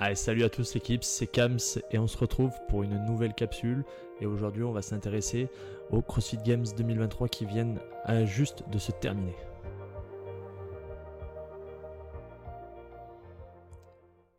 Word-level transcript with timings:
Allez, 0.00 0.14
salut 0.14 0.44
à 0.44 0.48
tous 0.48 0.74
l'équipe, 0.74 1.02
c'est 1.02 1.26
Kams 1.26 1.58
et 1.90 1.98
on 1.98 2.06
se 2.06 2.16
retrouve 2.16 2.52
pour 2.68 2.84
une 2.84 3.04
nouvelle 3.04 3.34
capsule. 3.34 3.84
Et 4.20 4.26
aujourd'hui, 4.26 4.62
on 4.62 4.70
va 4.70 4.80
s'intéresser 4.80 5.48
aux 5.90 6.02
CrossFit 6.02 6.38
Games 6.44 6.66
2023 6.76 7.26
qui 7.26 7.44
viennent 7.44 7.80
à 8.04 8.24
juste 8.24 8.62
de 8.70 8.78
se 8.78 8.92
terminer. 8.92 9.34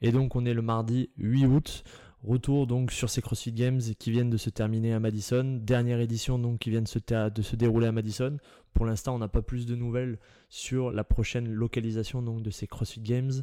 Et 0.01 0.13
donc, 0.13 0.37
on 0.37 0.45
est 0.45 0.53
le 0.53 0.61
mardi 0.61 1.09
8 1.17 1.45
août. 1.47 1.83
Retour 2.23 2.65
donc 2.65 2.93
sur 2.93 3.09
ces 3.09 3.21
CrossFit 3.21 3.51
Games 3.51 3.81
qui 3.97 4.11
viennent 4.11 4.29
de 4.29 4.37
se 4.37 4.49
terminer 4.49 4.93
à 4.93 5.01
Madison. 5.01 5.59
Dernière 5.61 5.99
édition 5.99 6.39
donc 6.39 6.59
qui 6.59 6.69
vient 6.69 6.81
de 6.81 6.87
se, 6.87 6.99
de 6.99 7.41
se 7.41 7.55
dérouler 7.57 7.87
à 7.87 7.91
Madison. 7.91 8.37
Pour 8.73 8.85
l'instant, 8.85 9.13
on 9.13 9.19
n'a 9.19 9.27
pas 9.27 9.41
plus 9.41 9.65
de 9.65 9.75
nouvelles 9.75 10.19
sur 10.47 10.93
la 10.93 11.03
prochaine 11.03 11.49
localisation 11.49 12.21
donc 12.21 12.43
de 12.43 12.49
ces 12.49 12.65
CrossFit 12.65 13.01
Games. 13.01 13.41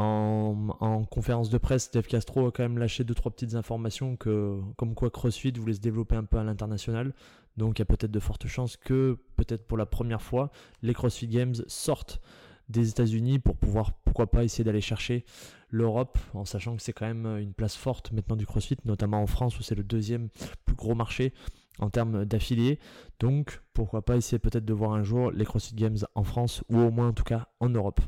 En, 0.00 1.04
conférence 1.10 1.50
de 1.50 1.58
presse, 1.58 1.90
Dave 1.90 2.06
Castro 2.06 2.46
a 2.46 2.52
quand 2.52 2.62
même 2.62 2.78
lâché 2.78 3.02
deux 3.02 3.14
trois 3.14 3.32
petites 3.32 3.56
informations 3.56 4.16
que, 4.16 4.60
comme 4.76 4.94
quoi 4.94 5.10
CrossFit 5.10 5.50
voulait 5.52 5.74
se 5.74 5.80
développer 5.80 6.14
un 6.14 6.24
peu 6.24 6.38
à 6.38 6.44
l'international. 6.44 7.14
Donc 7.56 7.78
il 7.78 7.80
y 7.80 7.82
a 7.82 7.86
peut-être 7.86 8.12
de 8.12 8.20
fortes 8.20 8.46
chances 8.46 8.76
que, 8.76 9.18
peut-être 9.36 9.66
pour 9.66 9.76
la 9.76 9.86
première 9.86 10.22
fois, 10.22 10.52
les 10.82 10.94
CrossFit 10.94 11.26
Games 11.26 11.56
sortent 11.66 12.20
des 12.68 12.90
États-Unis 12.90 13.40
pour 13.40 13.56
pouvoir, 13.56 13.92
pourquoi 14.04 14.30
pas, 14.30 14.44
essayer 14.44 14.62
d'aller 14.62 14.80
chercher 14.80 15.24
l'Europe, 15.70 16.18
en 16.34 16.44
sachant 16.44 16.76
que 16.76 16.82
c'est 16.82 16.92
quand 16.92 17.06
même 17.06 17.26
une 17.38 17.52
place 17.52 17.74
forte 17.74 18.12
maintenant 18.12 18.36
du 18.36 18.46
CrossFit, 18.46 18.76
notamment 18.84 19.20
en 19.20 19.26
France 19.26 19.58
où 19.58 19.62
c'est 19.62 19.74
le 19.74 19.82
deuxième 19.82 20.28
plus 20.64 20.76
gros 20.76 20.94
marché 20.94 21.32
en 21.80 21.90
termes 21.90 22.24
d'affiliés. 22.24 22.78
Donc 23.20 23.62
pourquoi 23.72 24.04
pas 24.04 24.16
essayer 24.16 24.38
peut-être 24.38 24.64
de 24.64 24.72
voir 24.72 24.92
un 24.92 25.02
jour 25.02 25.30
les 25.32 25.44
CrossFit 25.44 25.74
Games 25.74 25.98
en 26.14 26.24
France 26.24 26.62
ou 26.68 26.78
au 26.78 26.90
moins 26.90 27.08
en 27.08 27.12
tout 27.12 27.24
cas 27.24 27.48
en 27.60 27.68
Europe. 27.68 28.00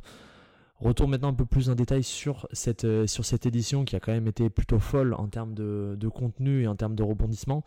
Retour 0.80 1.08
maintenant 1.08 1.28
un 1.28 1.34
peu 1.34 1.44
plus 1.44 1.68
en 1.68 1.74
détail 1.74 2.02
sur 2.02 2.48
cette, 2.52 2.84
euh, 2.84 3.06
sur 3.06 3.26
cette 3.26 3.44
édition 3.44 3.84
qui 3.84 3.96
a 3.96 4.00
quand 4.00 4.12
même 4.12 4.26
été 4.26 4.48
plutôt 4.48 4.78
folle 4.78 5.12
en 5.12 5.28
termes 5.28 5.52
de, 5.52 6.08
contenu 6.08 6.62
et 6.62 6.66
en 6.66 6.74
termes 6.74 6.94
de 6.94 7.02
rebondissement. 7.02 7.64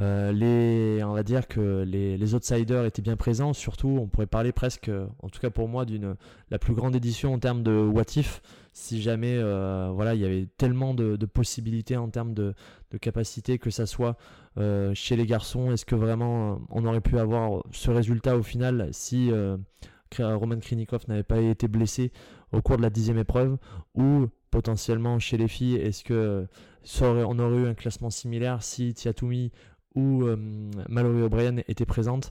Euh, 0.00 1.02
on 1.04 1.12
va 1.12 1.22
dire 1.22 1.46
que 1.46 1.84
les, 1.86 2.34
outsiders 2.34 2.86
étaient 2.86 3.02
bien 3.02 3.16
présents, 3.16 3.52
surtout 3.52 3.98
on 4.00 4.08
pourrait 4.08 4.26
parler 4.26 4.52
presque, 4.52 4.90
en 5.22 5.28
tout 5.28 5.38
cas 5.38 5.50
pour 5.50 5.68
moi, 5.68 5.84
d'une 5.84 6.16
la 6.50 6.58
plus 6.58 6.74
grande 6.74 6.96
édition 6.96 7.34
en 7.34 7.38
termes 7.38 7.62
de 7.62 7.76
what 7.76 8.16
if, 8.16 8.40
si 8.72 9.02
jamais 9.02 9.36
euh, 9.36 9.90
voilà, 9.94 10.14
il 10.14 10.20
y 10.22 10.24
avait 10.24 10.48
tellement 10.56 10.94
de, 10.94 11.16
possibilités 11.26 11.96
en 11.98 12.08
termes 12.08 12.32
de, 12.32 12.54
de 12.90 12.98
capacité, 12.98 13.58
que 13.58 13.70
ça 13.70 13.84
soit 13.84 14.16
chez 14.94 15.16
les 15.16 15.26
garçons, 15.26 15.72
est-ce 15.72 15.84
que 15.84 15.94
vraiment 15.94 16.62
on 16.70 16.86
aurait 16.86 17.02
pu 17.02 17.18
avoir 17.18 17.62
ce 17.70 17.90
résultat 17.90 18.36
au 18.36 18.42
final 18.42 18.88
si 18.92 19.30
Roman 20.22 20.58
Krinikov 20.58 21.02
n'avait 21.08 21.22
pas 21.22 21.40
été 21.40 21.68
blessé 21.68 22.12
au 22.52 22.62
cours 22.62 22.76
de 22.76 22.82
la 22.82 22.90
dixième 22.90 23.18
épreuve, 23.18 23.56
ou 23.94 24.26
potentiellement 24.50 25.18
chez 25.18 25.36
les 25.36 25.48
filles, 25.48 25.76
est-ce 25.76 26.04
que 26.04 26.46
on 27.02 27.38
aurait 27.38 27.56
eu 27.56 27.66
un 27.66 27.74
classement 27.74 28.10
similaire 28.10 28.62
si 28.62 28.94
Tiatoumi 28.94 29.50
ou 29.94 30.22
euh, 30.24 30.36
Mallory 30.88 31.22
O'Brien 31.22 31.56
étaient 31.68 31.86
présentes? 31.86 32.30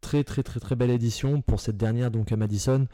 Très 0.00 0.24
très 0.24 0.42
très 0.42 0.60
très 0.60 0.76
belle 0.76 0.90
édition 0.90 1.42
pour 1.42 1.60
cette 1.60 1.76
dernière 1.76 2.10
donc 2.10 2.32
à 2.32 2.36
Madison. 2.36 2.88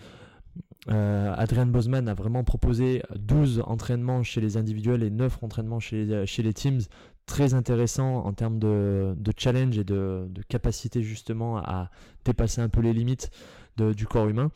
Euh, 0.89 1.35
Adrian 1.37 1.67
Bosman 1.67 2.09
a 2.09 2.15
vraiment 2.15 2.45
proposé 2.45 3.03
12 3.17 3.63
entraînements 3.67 4.23
chez 4.23 4.41
les 4.41 4.57
individuels 4.57 5.03
et 5.03 5.11
9 5.11 5.43
entraînements 5.43 5.81
chez 5.81 6.05
les, 6.05 6.55
teams. 6.55 6.81
Très 7.27 7.55
intéressant 7.55 8.25
en 8.25 8.33
termes 8.33 8.59
de, 8.59 9.17
challenge 9.37 9.79
et 9.79 9.85
de, 9.85 10.29
capacité 10.49 11.03
justement 11.03 11.59
à 11.59 11.91
dépasser 12.25 12.61
un 12.61 12.69
peu 12.69 12.81
les 12.81 12.93
limites 12.93 13.31
du 13.77 14.07
corps 14.07 14.29
humain. 14.29 14.51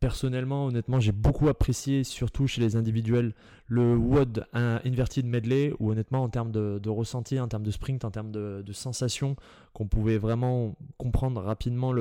Personnellement, 0.00 0.66
honnêtement, 0.66 1.00
j'ai 1.00 1.10
beaucoup 1.10 1.48
apprécié, 1.48 2.04
surtout 2.04 2.46
chez 2.46 2.60
les 2.60 2.76
individuels, 2.76 3.34
le 3.66 3.96
WOD 3.96 4.46
Inverted 4.52 5.26
Medley, 5.26 5.72
où 5.80 5.90
honnêtement, 5.90 6.22
en 6.22 6.28
termes 6.28 6.52
de, 6.52 6.88
ressenti, 6.88 7.40
en 7.40 7.48
termes 7.48 7.64
de 7.64 7.72
sprint, 7.72 8.04
en 8.04 8.12
termes 8.12 8.30
de, 8.30 8.62
de 8.64 8.72
sensation, 8.72 9.34
qu'on 9.72 9.88
pouvait 9.88 10.18
vraiment 10.18 10.76
comprendre 10.98 11.40
rapidement 11.40 11.92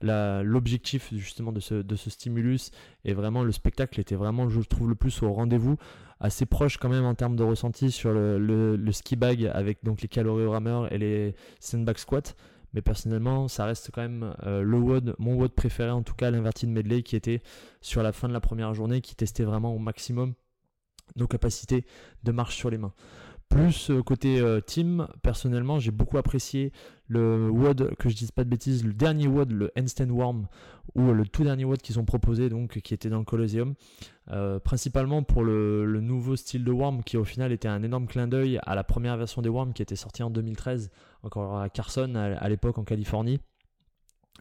l'objectif 0.00 1.12
justement 1.12 1.50
de 1.50 1.58
ce, 1.58 1.74
de 1.74 1.96
ce 1.96 2.10
stimulus, 2.10 2.70
et 3.04 3.12
vraiment 3.12 3.42
le 3.42 3.50
spectacle 3.50 3.98
était 3.98 4.14
vraiment, 4.14 4.48
je 4.48 4.60
trouve, 4.60 4.88
le 4.88 4.94
plus 4.94 5.20
au 5.24 5.32
rendez-vous, 5.32 5.76
assez 6.20 6.46
proche 6.46 6.78
quand 6.78 6.88
même 6.88 7.04
en 7.04 7.16
termes 7.16 7.34
de 7.34 7.42
ressenti 7.42 7.90
sur 7.90 8.12
le, 8.12 8.38
le, 8.38 8.92
ski 8.92 9.16
bag 9.16 9.50
avec 9.52 9.78
donc 9.82 10.00
les 10.00 10.08
caloriogrammeurs 10.08 10.92
et 10.92 10.98
les 10.98 11.34
sandbag 11.58 11.98
squats 11.98 12.34
mais 12.74 12.82
personnellement, 12.82 13.46
ça 13.46 13.64
reste 13.64 13.90
quand 13.92 14.02
même 14.02 14.34
euh, 14.44 14.62
le 14.62 14.78
WOD, 14.78 15.14
mon 15.18 15.36
WOD 15.36 15.52
préféré, 15.52 15.90
en 15.90 16.02
tout 16.02 16.14
cas 16.14 16.30
l'inverted 16.30 16.68
medley 16.68 17.02
qui 17.02 17.14
était 17.14 17.40
sur 17.80 18.02
la 18.02 18.12
fin 18.12 18.28
de 18.28 18.32
la 18.32 18.40
première 18.40 18.74
journée, 18.74 19.00
qui 19.00 19.14
testait 19.14 19.44
vraiment 19.44 19.74
au 19.74 19.78
maximum 19.78 20.34
nos 21.16 21.28
capacités 21.28 21.86
de 22.24 22.32
marche 22.32 22.56
sur 22.56 22.70
les 22.70 22.78
mains. 22.78 22.92
Plus 23.48 23.90
euh, 23.90 24.02
côté 24.02 24.40
euh, 24.40 24.60
team, 24.60 25.06
personnellement, 25.22 25.78
j'ai 25.78 25.92
beaucoup 25.92 26.18
apprécié 26.18 26.72
le 27.06 27.48
WOD, 27.48 27.94
que 27.96 28.08
je 28.08 28.16
dise 28.16 28.32
pas 28.32 28.42
de 28.42 28.48
bêtises, 28.48 28.84
le 28.84 28.92
dernier 28.92 29.28
WOD, 29.28 29.52
le 29.52 29.70
Handstand 29.78 30.10
Worm, 30.10 30.48
ou 30.96 31.12
le 31.12 31.24
tout 31.26 31.44
dernier 31.44 31.64
WOD 31.64 31.80
qu'ils 31.80 32.00
ont 32.00 32.04
proposé, 32.04 32.48
donc 32.48 32.80
qui 32.80 32.94
était 32.94 33.10
dans 33.10 33.18
le 33.18 33.24
Colosseum. 33.24 33.74
Principalement 34.64 35.22
pour 35.22 35.44
le, 35.44 36.00
nouveau 36.00 36.34
style 36.34 36.64
de 36.64 36.72
Worm, 36.72 37.04
qui 37.04 37.18
au 37.18 37.24
final 37.24 37.52
était 37.52 37.68
un 37.68 37.82
énorme 37.82 38.06
clin 38.06 38.26
d'œil 38.26 38.58
à 38.62 38.74
la 38.74 38.82
première 38.82 39.18
version 39.18 39.42
des 39.42 39.50
Worm 39.50 39.74
qui 39.74 39.82
était 39.82 39.96
sortie 39.96 40.22
en 40.22 40.30
2013, 40.30 40.90
encore 41.24 41.60
à 41.60 41.68
Carson, 41.68 42.14
à, 42.14 42.48
l'époque 42.48 42.78
en 42.78 42.84
Californie 42.84 43.40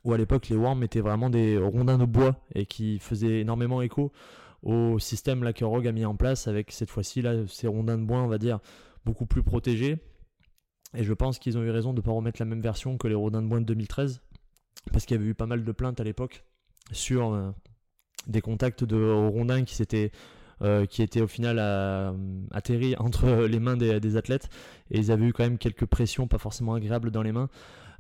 où 0.04 0.12
à 0.12 0.18
l'époque 0.18 0.50
les 0.50 0.58
worms 0.58 0.84
étaient 0.84 1.02
vraiment 1.02 1.30
des 1.30 1.58
rondins 1.58 1.98
de 1.98 2.06
bois 2.06 2.36
et 2.56 2.66
qui 2.66 3.00
faisaient 3.00 3.40
énormément 3.40 3.82
écho 3.82 4.12
au 4.62 5.00
système 5.00 5.44
là 5.44 5.54
que 5.54 5.64
Rogue 5.64 5.88
a 5.88 5.92
mis 5.92 6.04
en 6.04 6.16
place 6.16 6.48
avec 6.48 6.72
cette 6.72 6.90
fois-ci 6.90 7.22
là 7.22 7.48
ces 7.48 7.68
rondins 7.68 7.98
de 7.98 8.04
bois 8.04 8.20
on 8.20 8.28
va 8.28 8.38
dire 8.38 8.60
beaucoup 9.06 9.26
plus 9.26 9.44
protégés. 9.44 9.98
Et 10.96 11.04
je 11.04 11.14
pense 11.14 11.40
qu'ils 11.40 11.58
ont 11.58 11.64
eu 11.64 11.72
raison 11.72 11.92
de 11.92 11.98
ne 11.98 12.02
pas 12.02 12.12
remettre 12.12 12.40
la 12.40 12.46
même 12.46 12.62
version 12.62 12.98
que 12.98 13.08
les 13.08 13.16
Rodins 13.16 13.42
de 13.42 13.48
Bois 13.48 13.60
de 13.60 13.66
2013, 13.66 14.22
parce 14.92 15.06
qu'il 15.06 15.18
y 15.18 15.20
avait 15.20 15.30
eu 15.30 15.34
pas 15.34 15.48
mal 15.48 15.64
de 15.64 15.72
plaintes 15.72 16.00
à 16.00 16.04
l'époque 16.04 16.44
sur 16.92 17.34
euh, 17.34 17.52
des 18.28 18.42
contacts 18.42 18.84
de 18.84 19.12
rondins 19.12 19.64
qui 19.64 19.76
s'étaient 19.76 20.12
euh, 20.62 20.86
qui 20.86 21.02
étaient 21.02 21.22
au 21.22 21.28
final 21.28 21.58
euh, 21.60 22.12
atterris 22.52 22.96
entre 23.00 23.46
les 23.46 23.60
mains 23.60 23.78
des, 23.78 24.18
athlètes 24.18 24.50
et 24.92 25.00
ils 25.00 25.12
avaient 25.12 25.26
eu 25.26 25.34
quand 25.34 25.44
même 25.44 25.58
quelques 25.58 25.86
pressions 25.86 26.28
pas 26.28 26.38
forcément 26.38 26.76
agréables 26.76 27.12
dans 27.12 27.24
les 27.24 27.32
mains 27.32 27.50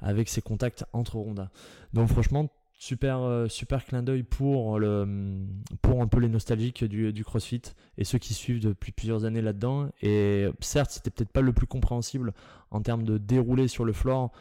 avec 0.02 0.30
ces 0.30 0.41
contacts 0.41 0.86
entre 0.94 1.18
rondins. 1.18 1.50
Donc 1.94 2.09
franchement 2.09 2.50
super 2.78 3.19
euh, 3.19 3.47
clin 3.88 4.03
d'œil 4.03 4.24
pour 4.24 4.75
un 4.75 6.08
peu 6.08 6.19
les 6.19 6.30
nostalgiques 6.30 6.84
du, 6.84 7.13
du, 7.13 7.24
CrossFit 7.24 7.62
et 7.97 8.03
ceux 8.03 8.18
qui 8.18 8.34
suivent 8.34 8.62
depuis 8.62 8.92
plusieurs 8.92 9.25
années 9.25 9.42
là-dedans 9.42 9.90
et 10.02 10.47
certes 10.59 10.92
c'était 10.92 11.09
peut-être 11.09 11.31
pas 11.31 11.42
le 11.42 11.53
plus 11.53 11.68
compréhensible 11.68 12.34
en 12.72 12.81
termes 12.81 13.03
de 13.03 13.18
déroulé 13.18 13.68
sur 13.68 13.86
le 13.86 13.94
floor 13.94 14.31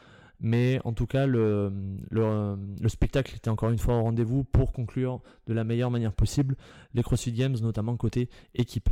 mais 0.42 0.80
en 0.84 0.92
tout 0.92 1.06
cas 1.06 1.26
le, 1.26 1.72
le, 2.10 2.56
le 2.80 2.88
spectacle 2.88 3.34
était 3.36 3.48
encore 3.48 3.70
une 3.70 3.78
fois 3.78 3.97
au 3.97 4.03
rendez-vous 4.03 4.44
pour 4.44 4.72
conclure 4.72 5.20
de 5.47 5.54
la 5.54 5.64
meilleure 5.64 5.91
manière 5.91 6.12
possible 6.12 6.56
les 6.94 7.03
CrossFit 7.03 7.32
Games 7.32 7.56
notamment 7.62 7.97
côté 7.97 8.28
équipe. 8.54 8.91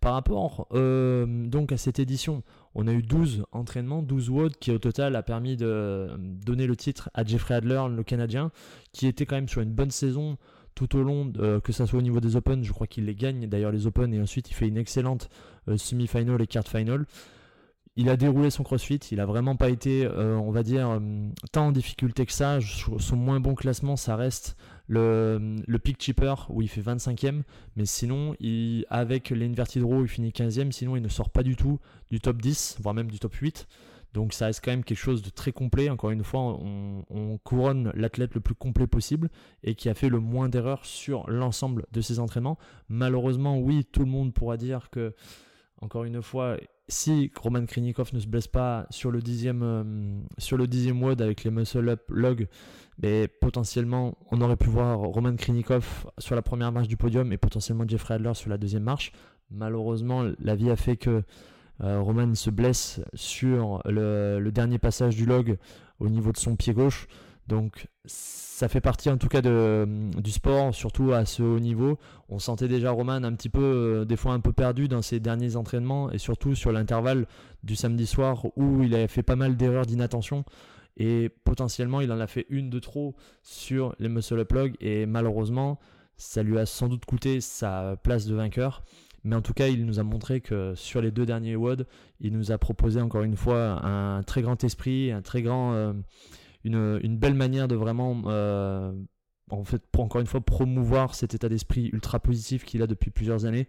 Par 0.00 0.12
rapport 0.12 0.68
euh, 0.74 1.26
donc 1.46 1.72
à 1.72 1.76
cette 1.76 1.98
édition, 1.98 2.42
on 2.74 2.86
a 2.86 2.92
eu 2.92 3.02
12 3.02 3.44
entraînements, 3.52 4.02
12 4.02 4.30
WOD 4.30 4.56
qui 4.56 4.70
au 4.70 4.78
total 4.78 5.16
a 5.16 5.22
permis 5.22 5.56
de 5.56 6.08
donner 6.18 6.66
le 6.66 6.76
titre 6.76 7.10
à 7.14 7.24
Jeffrey 7.24 7.54
Adler, 7.54 7.82
le 7.90 8.02
Canadien, 8.02 8.50
qui 8.92 9.06
était 9.06 9.24
quand 9.24 9.36
même 9.36 9.48
sur 9.48 9.62
une 9.62 9.72
bonne 9.72 9.90
saison 9.90 10.36
tout 10.74 10.96
au 10.96 11.02
long, 11.02 11.32
que 11.32 11.72
ça 11.72 11.86
soit 11.86 11.98
au 11.98 12.02
niveau 12.02 12.20
des 12.20 12.36
Open, 12.36 12.62
je 12.62 12.72
crois 12.72 12.86
qu'il 12.86 13.06
les 13.06 13.14
gagne 13.16 13.48
d'ailleurs 13.48 13.72
les 13.72 13.88
Open 13.88 14.14
et 14.14 14.20
ensuite 14.20 14.48
il 14.50 14.54
fait 14.54 14.68
une 14.68 14.76
excellente 14.76 15.28
euh, 15.66 15.76
semi-final 15.76 16.40
et 16.40 16.46
quart 16.46 16.68
final 16.68 17.04
il 17.98 18.08
a 18.08 18.16
déroulé 18.16 18.48
son 18.50 18.62
crossfit, 18.62 19.00
il 19.10 19.18
a 19.18 19.26
vraiment 19.26 19.56
pas 19.56 19.70
été, 19.70 20.04
euh, 20.04 20.36
on 20.36 20.52
va 20.52 20.62
dire, 20.62 20.88
euh, 20.88 21.00
tant 21.50 21.66
en 21.66 21.72
difficulté 21.72 22.26
que 22.26 22.32
ça. 22.32 22.60
Son 22.60 23.16
moins 23.16 23.40
bon 23.40 23.56
classement, 23.56 23.96
ça 23.96 24.14
reste 24.14 24.56
le, 24.86 25.56
le 25.66 25.78
Peak 25.80 26.00
Cheaper 26.00 26.46
où 26.48 26.62
il 26.62 26.68
fait 26.68 26.80
25e, 26.80 27.42
mais 27.74 27.86
sinon, 27.86 28.36
avec 28.88 29.30
l'Inverted 29.30 29.82
Row, 29.82 30.04
il 30.04 30.08
finit 30.08 30.30
15e, 30.30 30.70
sinon 30.70 30.94
il 30.94 31.02
ne 31.02 31.08
sort 31.08 31.30
pas 31.30 31.42
du 31.42 31.56
tout 31.56 31.80
du 32.08 32.20
top 32.20 32.40
10, 32.40 32.76
voire 32.80 32.94
même 32.94 33.10
du 33.10 33.18
top 33.18 33.34
8. 33.34 33.66
Donc 34.14 34.32
ça 34.32 34.46
reste 34.46 34.64
quand 34.64 34.70
même 34.70 34.84
quelque 34.84 34.96
chose 34.96 35.20
de 35.20 35.30
très 35.30 35.50
complet. 35.50 35.90
Encore 35.90 36.10
une 36.10 36.22
fois, 36.22 36.40
on 36.40 37.38
couronne 37.42 37.90
l'athlète 37.96 38.32
le 38.32 38.40
plus 38.40 38.54
complet 38.54 38.86
possible 38.86 39.28
et 39.64 39.74
qui 39.74 39.88
a 39.88 39.94
fait 39.94 40.08
le 40.08 40.20
moins 40.20 40.48
d'erreurs 40.48 40.84
sur 40.84 41.28
l'ensemble 41.28 41.84
de 41.90 42.00
ses 42.00 42.20
entraînements. 42.20 42.58
Malheureusement, 42.88 43.58
oui, 43.58 43.84
tout 43.84 44.00
le 44.00 44.06
monde 44.06 44.32
pourra 44.32 44.56
dire 44.56 44.88
que, 44.90 45.14
encore 45.80 46.04
une 46.04 46.22
fois, 46.22 46.56
si 46.88 47.30
Roman 47.40 47.66
Krinikov 47.66 48.10
ne 48.14 48.18
se 48.18 48.26
blesse 48.26 48.48
pas 48.48 48.86
sur 48.90 49.10
le 49.10 49.20
dixième, 49.20 49.62
euh, 49.62 49.84
sur 50.38 50.56
le 50.56 50.66
dixième 50.66 51.02
WOD 51.02 51.20
avec 51.20 51.44
les 51.44 51.50
muscle 51.50 51.88
up 51.88 52.02
log, 52.08 52.48
mais 53.02 53.28
potentiellement 53.28 54.16
on 54.30 54.40
aurait 54.40 54.56
pu 54.56 54.68
voir 54.68 54.98
Roman 54.98 55.36
Krinikov 55.36 56.06
sur 56.18 56.34
la 56.34 56.42
première 56.42 56.72
marche 56.72 56.88
du 56.88 56.96
podium 56.96 57.32
et 57.32 57.36
potentiellement 57.36 57.84
Jeffrey 57.86 58.14
Adler 58.14 58.34
sur 58.34 58.50
la 58.50 58.58
deuxième 58.58 58.84
marche. 58.84 59.12
Malheureusement, 59.50 60.24
la 60.38 60.56
vie 60.56 60.70
a 60.70 60.76
fait 60.76 60.96
que 60.96 61.22
euh, 61.82 62.00
Roman 62.00 62.34
se 62.34 62.50
blesse 62.50 63.00
sur 63.14 63.82
le, 63.84 64.50
dernier 64.50 64.78
passage 64.78 65.16
du 65.16 65.26
log 65.26 65.58
au 66.00 66.08
niveau 66.08 66.32
de 66.32 66.38
son 66.38 66.56
pied 66.56 66.72
gauche. 66.72 67.06
Donc 67.48 67.88
ça 68.04 68.68
fait 68.68 68.80
partie 68.80 69.08
en 69.08 69.16
tout 69.16 69.28
cas 69.28 69.40
de, 69.40 69.88
du 70.18 70.30
sport, 70.30 70.74
surtout 70.74 71.12
à 71.12 71.24
ce 71.24 71.42
haut 71.42 71.58
niveau. 71.58 71.98
On 72.28 72.38
sentait 72.38 72.68
déjà 72.68 72.90
Roman 72.90 73.12
un 73.24 73.32
petit 73.32 73.48
peu, 73.48 73.62
euh, 73.62 74.04
des 74.04 74.16
fois 74.16 74.34
un 74.34 74.40
peu 74.40 74.52
perdu 74.52 74.86
dans 74.86 75.00
ses 75.00 75.18
derniers 75.18 75.56
entraînements 75.56 76.12
et 76.12 76.18
surtout 76.18 76.54
sur 76.54 76.72
l'intervalle 76.72 77.26
du 77.62 77.74
samedi 77.74 78.06
soir 78.06 78.44
où 78.56 78.82
il 78.82 78.94
avait 78.94 79.08
fait 79.08 79.22
pas 79.22 79.36
mal 79.36 79.56
d'erreurs 79.56 79.86
d'inattention 79.86 80.44
et 80.98 81.30
potentiellement 81.44 82.00
il 82.00 82.12
en 82.12 82.20
a 82.20 82.26
fait 82.26 82.44
une 82.50 82.68
de 82.68 82.78
trop 82.80 83.16
sur 83.42 83.94
les 83.98 84.08
muscle 84.08 84.38
up 84.38 84.52
et 84.80 85.06
malheureusement 85.06 85.78
ça 86.18 86.42
lui 86.42 86.58
a 86.58 86.66
sans 86.66 86.88
doute 86.88 87.06
coûté 87.06 87.40
sa 87.40 87.96
place 88.02 88.26
de 88.26 88.34
vainqueur. 88.34 88.82
Mais 89.24 89.36
en 89.36 89.42
tout 89.42 89.52
cas, 89.52 89.68
il 89.68 89.84
nous 89.84 89.98
a 89.98 90.02
montré 90.02 90.40
que 90.40 90.74
sur 90.74 91.00
les 91.00 91.10
deux 91.10 91.26
derniers 91.26 91.56
WOD, 91.56 91.86
il 92.20 92.32
nous 92.32 92.52
a 92.52 92.58
proposé 92.58 93.00
encore 93.00 93.22
une 93.22 93.36
fois 93.36 93.84
un 93.84 94.22
très 94.22 94.42
grand 94.42 94.62
esprit, 94.62 95.10
un 95.10 95.22
très 95.22 95.42
grand, 95.42 95.74
euh, 95.74 95.92
une, 96.68 97.16
belle 97.18 97.34
manière 97.34 97.68
de 97.68 97.74
vraiment, 97.74 98.22
euh, 98.26 98.92
en 99.50 99.64
fait, 99.64 99.82
pour 99.90 100.04
encore 100.04 100.20
une 100.20 100.26
fois 100.26 100.40
promouvoir 100.40 101.14
cet 101.14 101.34
état 101.34 101.48
d'esprit 101.48 101.90
ultra 101.92 102.20
positif 102.20 102.64
qu'il 102.64 102.82
a 102.82 102.86
depuis 102.86 103.10
plusieurs 103.10 103.44
années 103.44 103.68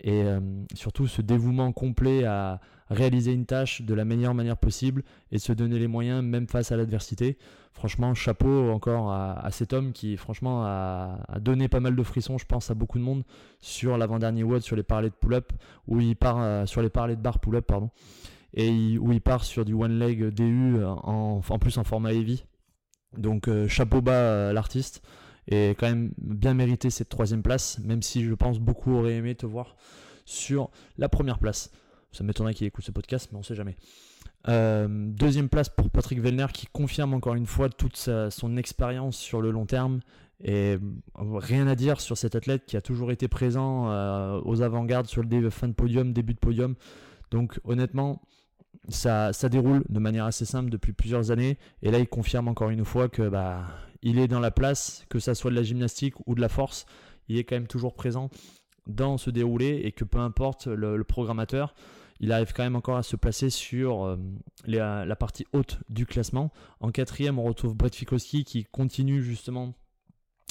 et 0.00 0.22
euh, 0.22 0.40
surtout 0.74 1.06
ce 1.06 1.22
dévouement 1.22 1.72
complet 1.72 2.24
à 2.24 2.60
réaliser 2.90 3.32
une 3.32 3.46
tâche 3.46 3.82
de 3.82 3.94
la 3.94 4.04
meilleure 4.04 4.34
manière 4.34 4.56
possible 4.56 5.02
et 5.32 5.38
se 5.38 5.52
donner 5.52 5.78
les 5.78 5.86
moyens 5.86 6.22
même 6.22 6.46
face 6.46 6.72
à 6.72 6.76
l'adversité. 6.76 7.38
Franchement, 7.72 8.14
chapeau 8.14 8.70
encore 8.70 9.10
à, 9.10 9.48
cet 9.50 9.72
homme 9.72 9.92
qui 9.92 10.16
franchement 10.16 10.64
a, 10.64 11.18
donné 11.40 11.68
pas 11.68 11.80
mal 11.80 11.96
de 11.96 12.02
frissons, 12.02 12.38
je 12.38 12.44
pense 12.44 12.70
à 12.70 12.74
beaucoup 12.74 12.98
de 12.98 13.04
monde 13.04 13.24
sur 13.60 13.98
l'avant-dernier 13.98 14.44
WOD 14.44 14.60
sur 14.60 14.76
les 14.76 14.82
parlers 14.82 15.10
de 15.10 15.14
pull-up 15.14 15.52
où 15.88 16.00
il 16.00 16.14
part 16.14 16.40
euh, 16.40 16.66
sur 16.66 16.82
les 16.82 16.90
parlers 16.90 17.16
de 17.16 17.22
bar 17.22 17.40
pull-up 17.40 17.66
pardon 17.66 17.90
et 18.54 18.98
où 18.98 19.12
il 19.12 19.20
part 19.20 19.44
sur 19.44 19.64
du 19.64 19.74
one 19.74 19.98
leg 19.98 20.24
DU 20.30 20.82
en, 20.84 21.40
plus 21.60 21.76
en 21.78 21.84
format 21.84 22.12
heavy. 22.12 22.44
Donc 23.18 23.48
euh, 23.48 23.68
chapeau 23.68 24.00
bas 24.00 24.48
à 24.48 24.52
l'artiste 24.52 25.02
et 25.46 25.70
quand 25.78 25.86
même 25.86 26.12
bien 26.18 26.54
mérité 26.54 26.90
cette 26.90 27.08
troisième 27.08 27.42
place, 27.42 27.78
même 27.80 28.02
si 28.02 28.24
je 28.24 28.32
pense 28.32 28.58
beaucoup 28.58 28.92
auraient 28.94 29.16
aimé 29.16 29.34
te 29.34 29.44
voir 29.44 29.76
sur 30.24 30.70
la 30.96 31.08
première 31.08 31.38
place. 31.38 31.70
Ça 32.12 32.24
m'étonnerait 32.24 32.54
qu'il 32.54 32.66
écoute 32.66 32.84
ce 32.84 32.92
podcast, 32.92 33.28
mais 33.32 33.38
on 33.38 33.42
sait 33.42 33.56
jamais. 33.56 33.76
Euh, 34.48 34.86
deuxième 34.88 35.48
place 35.48 35.68
pour 35.68 35.90
Patrick 35.90 36.20
Vellner 36.20 36.46
qui 36.52 36.66
confirme 36.66 37.14
encore 37.14 37.34
une 37.34 37.46
fois 37.46 37.68
toute 37.68 37.96
son 37.96 38.56
expérience 38.56 39.16
sur 39.16 39.42
le 39.42 39.50
long 39.50 39.66
terme. 39.66 40.00
Et 40.42 40.78
rien 41.14 41.66
à 41.66 41.74
dire 41.74 42.00
sur 42.00 42.18
cet 42.18 42.34
athlète 42.34 42.64
qui 42.66 42.76
a 42.76 42.80
toujours 42.80 43.10
été 43.10 43.28
présent 43.28 43.90
euh, 43.90 44.40
aux 44.44 44.62
avant-gardes 44.62 45.06
sur 45.06 45.22
le 45.22 45.50
fin 45.50 45.68
de 45.68 45.72
podium, 45.72 46.12
début 46.12 46.34
de 46.34 46.38
podium. 46.38 46.74
Donc 47.30 47.60
honnêtement, 47.64 48.20
ça, 48.88 49.32
déroule 49.48 49.84
de 49.88 49.98
manière 49.98 50.24
assez 50.24 50.44
simple 50.44 50.70
depuis 50.70 50.92
plusieurs 50.92 51.30
années. 51.30 51.58
Et 51.82 51.90
là, 51.90 51.98
il 51.98 52.08
confirme 52.08 52.48
encore 52.48 52.70
une 52.70 52.84
fois 52.84 53.08
que 53.08 53.28
bah, 53.28 53.66
il 54.02 54.18
est 54.18 54.28
dans 54.28 54.40
la 54.40 54.50
place, 54.50 55.04
que 55.08 55.18
ça 55.18 55.34
soit 55.34 55.50
de 55.50 55.56
la 55.56 55.62
gymnastique 55.62 56.14
ou 56.26 56.34
de 56.34 56.40
la 56.40 56.48
force, 56.48 56.86
il 57.28 57.38
est 57.38 57.44
quand 57.44 57.56
même 57.56 57.66
toujours 57.66 57.94
présent 57.94 58.28
dans 58.86 59.16
ce 59.16 59.30
déroulé 59.30 59.80
et 59.84 59.92
que 59.92 60.04
peu 60.04 60.18
importe 60.18 60.66
le, 60.66 61.02
programmateur, 61.04 61.74
il 62.20 62.32
arrive 62.32 62.52
quand 62.52 62.62
même 62.62 62.76
encore 62.76 62.98
à 62.98 63.02
se 63.02 63.16
placer 63.16 63.48
sur 63.48 64.04
euh, 64.04 64.16
la, 64.66 65.16
partie 65.16 65.46
haute 65.52 65.80
du 65.88 66.04
classement. 66.04 66.52
En 66.80 66.90
quatrième, 66.90 67.38
on 67.38 67.44
retrouve 67.44 67.74
Brett 67.74 67.94
Fikowski 67.94 68.44
qui 68.44 68.64
continue 68.64 69.22
justement, 69.22 69.74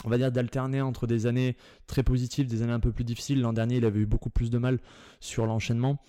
on 0.04 0.10
va 0.10 0.18
d'alterner 0.18 0.82
entre 0.82 1.06
des 1.06 1.28
années 1.28 1.56
très 1.86 2.02
positives, 2.02 2.48
des 2.48 2.64
années 2.64 2.74
un 2.74 2.80
peu 2.80 2.92
plus 2.92 3.04
difficiles. 3.04 3.40
L'an 3.40 3.54
dernier, 3.54 3.78
il 3.78 3.86
avait 3.86 4.00
eu 4.00 4.08
beaucoup 4.08 4.32
plus 4.32 4.50
de 4.50 4.58
mal 4.58 4.80
sur 5.20 5.46
l'enchaînement 5.46 6.00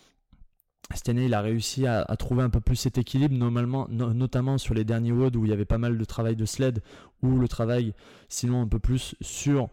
cette 0.93 1.09
année, 1.09 1.25
il 1.25 1.35
a 1.35 1.41
réussi 1.41 1.87
à, 1.87 2.05
trouver 2.19 2.43
un 2.43 2.51
peu 2.51 2.61
plus 2.61 2.77
cet 2.77 2.99
équilibre, 2.99 3.35
notamment 3.37 4.59
sur 4.59 4.75
les 4.75 4.85
derniers 4.85 5.13
WOD 5.13 5.37
où 5.37 5.45
il 5.45 5.51
y 5.51 5.53
avait 5.53 5.65
pas 5.65 5.79
mal 5.79 5.97
de 5.97 6.05
travail 6.05 6.37
de 6.37 6.45
sled, 6.45 6.83
ou 7.23 7.39
le 7.39 7.49
travail, 7.49 7.95
sinon 8.29 8.61
un 8.61 8.69
peu 8.69 8.79
plus 8.79 9.15
sur 9.21 9.71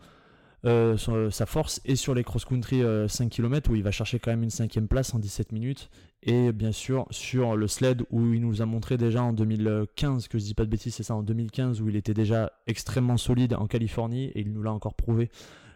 euh, 0.65 0.95
sa 1.31 1.45
force, 1.45 1.81
et 1.85 1.95
sur 1.95 2.13
les 2.15 2.23
cross-country 2.23 2.81
5 3.07 3.25
euh, 3.25 3.29
km 3.29 3.71
où 3.71 3.75
il 3.75 3.83
va 3.83 3.91
chercher 3.91 4.19
quand 4.19 4.31
même 4.31 4.43
une 4.43 4.49
cinquième 4.49 4.87
place 4.87 5.13
en 5.13 5.19
17 5.19 5.51
minutes, 5.51 5.89
et 6.23 6.51
bien 6.51 6.71
sûr 6.71 7.07
sur 7.09 7.57
le 7.57 7.67
sled 7.67 8.03
où 8.09 8.33
il 8.33 8.41
nous 8.41 8.61
a 8.61 8.65
montré 8.65 8.97
déjà 8.97 9.21
en 9.21 9.33
2015, 9.33 10.27
que 10.27 10.39
je 10.39 10.43
dis 10.45 10.53
pas 10.53 10.65
de 10.65 10.69
bêtises, 10.69 10.95
c'est 10.95 11.03
ça, 11.03 11.15
en 11.15 11.23
2015 11.23 11.81
où 11.81 11.89
il 11.89 11.95
était 11.97 12.13
déjà 12.13 12.51
extrêmement 12.67 13.17
solide 13.17 13.53
en 13.55 13.67
Californie, 13.67 14.25
et 14.27 14.41
il 14.41 14.53
nous 14.53 14.63
l'a 14.63 14.71
encore 14.71 14.95
prouvé 14.95 15.29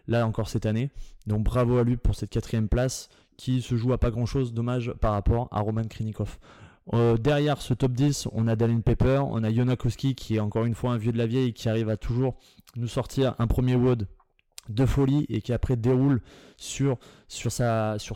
là 0.08 0.26
encore 0.26 0.48
cette 0.48 0.66
année. 0.66 0.90
Donc 1.26 1.44
bravo 1.44 1.78
à 1.78 1.84
lui 1.84 1.96
pour 1.96 2.14
cette 2.14 2.30
quatrième 2.30 2.68
place 2.68 3.08
qui 3.36 3.62
se 3.62 3.76
joue 3.76 3.92
à 3.92 3.98
pas 3.98 4.10
grand 4.10 4.26
chose, 4.26 4.52
dommage 4.52 4.92
par 5.00 5.12
rapport 5.12 5.48
à 5.50 5.60
Roman 5.60 5.84
Krinikov. 5.84 6.38
Euh, 6.94 7.16
derrière 7.16 7.60
ce 7.60 7.74
top 7.74 7.92
10, 7.92 8.28
on 8.32 8.46
a 8.46 8.54
Dallin 8.54 8.80
Pepper, 8.80 9.22
on 9.28 9.42
a 9.42 9.52
Jonakowski 9.52 10.14
qui 10.14 10.36
est 10.36 10.40
encore 10.40 10.64
une 10.64 10.74
fois 10.74 10.92
un 10.92 10.98
vieux 10.98 11.12
de 11.12 11.18
la 11.18 11.26
vieille 11.26 11.52
qui 11.52 11.68
arrive 11.68 11.88
à 11.88 11.96
toujours 11.96 12.36
nous 12.76 12.86
sortir 12.86 13.34
un 13.38 13.46
premier 13.46 13.74
WOD 13.74 14.06
de 14.68 14.86
folie 14.86 15.26
et 15.28 15.40
qui 15.40 15.52
après 15.52 15.76
déroule 15.76 16.22
sur 16.56 16.98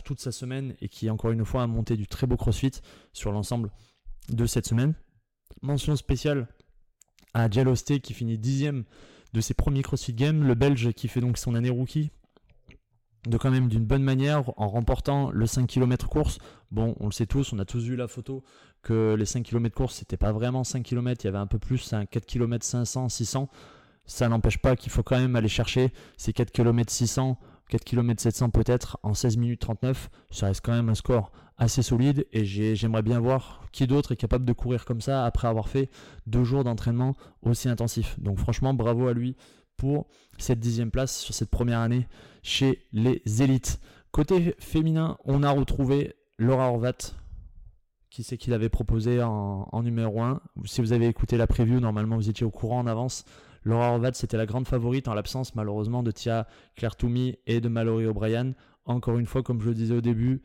toute 0.03 0.19
sa 0.19 0.31
semaine 0.31 0.75
et 0.81 0.87
qui 0.87 1.09
encore 1.09 1.31
une 1.31 1.45
fois 1.45 1.63
a 1.63 1.67
monté 1.67 1.97
du 1.97 2.07
très 2.07 2.27
beau 2.27 2.37
crossfit 2.37 2.71
sur 3.13 3.31
l'ensemble 3.31 3.71
de 4.29 4.45
cette 4.45 4.67
semaine. 4.67 4.93
Mention 5.61 5.95
spéciale 5.95 6.47
à 7.33 7.49
Jalosté 7.49 7.99
qui 7.99 8.13
finit 8.13 8.37
dixième 8.37 8.83
de 9.33 9.41
ses 9.41 9.53
premiers 9.53 9.81
CrossFit 9.81 10.13
Games, 10.13 10.45
le 10.45 10.55
Belge 10.55 10.91
qui 10.93 11.07
fait 11.07 11.21
donc 11.21 11.37
son 11.37 11.55
année 11.55 11.69
rookie 11.69 12.11
de 13.27 13.37
quand 13.37 13.51
même 13.51 13.67
d'une 13.67 13.85
bonne 13.85 14.03
manière 14.03 14.43
en 14.57 14.67
remportant 14.67 15.29
le 15.31 15.45
5 15.45 15.67
km 15.67 16.07
course. 16.07 16.39
Bon, 16.71 16.95
on 16.99 17.05
le 17.05 17.11
sait 17.11 17.25
tous, 17.25 17.53
on 17.53 17.59
a 17.59 17.65
tous 17.65 17.83
vu 17.83 17.95
la 17.95 18.07
photo 18.07 18.43
que 18.81 19.15
les 19.17 19.25
5 19.25 19.43
km 19.43 19.75
course, 19.75 19.95
c'était 19.95 20.17
pas 20.17 20.31
vraiment 20.31 20.63
5 20.63 20.83
km, 20.83 21.23
il 21.23 21.27
y 21.27 21.29
avait 21.29 21.37
un 21.37 21.47
peu 21.47 21.59
plus, 21.59 21.93
un 21.93 22.05
4 22.05 22.25
km 22.25 22.65
500, 22.65 23.09
600. 23.09 23.49
Ça 24.05 24.27
n'empêche 24.27 24.57
pas 24.57 24.75
qu'il 24.75 24.91
faut 24.91 25.03
quand 25.03 25.19
même 25.19 25.35
aller 25.35 25.47
chercher 25.47 25.91
ces 26.17 26.33
4 26.33 26.51
km 26.51 26.91
600, 26.91 27.37
4 27.69 27.83
km 27.83 28.21
700 28.21 28.49
peut-être 28.49 28.97
en 29.03 29.13
16 29.13 29.37
minutes 29.37 29.61
39. 29.61 30.09
Ça 30.31 30.47
reste 30.47 30.61
quand 30.65 30.73
même 30.73 30.89
un 30.89 30.95
score 30.95 31.31
assez 31.57 31.83
solide 31.83 32.25
et 32.33 32.43
j'aimerais 32.43 33.03
bien 33.03 33.19
voir 33.19 33.61
qui 33.71 33.85
d'autre 33.85 34.13
est 34.13 34.15
capable 34.15 34.45
de 34.45 34.53
courir 34.53 34.83
comme 34.83 34.99
ça 34.99 35.25
après 35.25 35.47
avoir 35.47 35.69
fait 35.69 35.91
deux 36.25 36.43
jours 36.43 36.63
d'entraînement 36.63 37.15
aussi 37.43 37.69
intensif. 37.69 38.19
Donc 38.19 38.39
franchement, 38.39 38.73
bravo 38.73 39.07
à 39.07 39.13
lui 39.13 39.35
pour 39.81 40.05
cette 40.37 40.59
dixième 40.59 40.91
place 40.91 41.17
sur 41.17 41.33
cette 41.33 41.49
première 41.49 41.79
année 41.79 42.07
chez 42.43 42.85
les 42.93 43.23
élites. 43.41 43.79
Côté 44.11 44.53
féminin, 44.59 45.17
on 45.25 45.41
a 45.41 45.49
retrouvé 45.49 46.13
Laura 46.37 46.69
Horvat, 46.69 47.15
qui 48.11 48.21
c'est 48.21 48.37
qu'il 48.37 48.53
avait 48.53 48.69
proposé 48.69 49.23
en, 49.23 49.81
numéro 49.81 50.21
1. 50.21 50.39
Si 50.65 50.81
vous 50.81 50.93
avez 50.93 51.07
écouté 51.07 51.35
la 51.35 51.47
preview, 51.47 51.79
normalement 51.79 52.15
vous 52.17 52.29
étiez 52.29 52.45
au 52.45 52.51
courant 52.51 52.77
en 52.77 52.85
avance. 52.85 53.25
Laura 53.63 53.93
Horvat, 53.93 54.13
c'était 54.13 54.37
la 54.37 54.45
grande 54.45 54.67
favorite 54.67 55.07
en 55.07 55.15
l'absence 55.15 55.55
malheureusement 55.55 56.03
de 56.03 56.11
Tia 56.11 56.47
Claire 56.75 56.95
Toumi 56.95 57.39
et 57.47 57.59
de 57.59 57.67
Mallory 57.67 58.05
O'Brien. 58.05 58.53
Encore 58.85 59.17
une 59.17 59.25
fois, 59.25 59.41
comme 59.41 59.61
je 59.61 59.69
le 59.69 59.73
disais 59.73 59.95
au 59.95 60.01
début, 60.01 60.43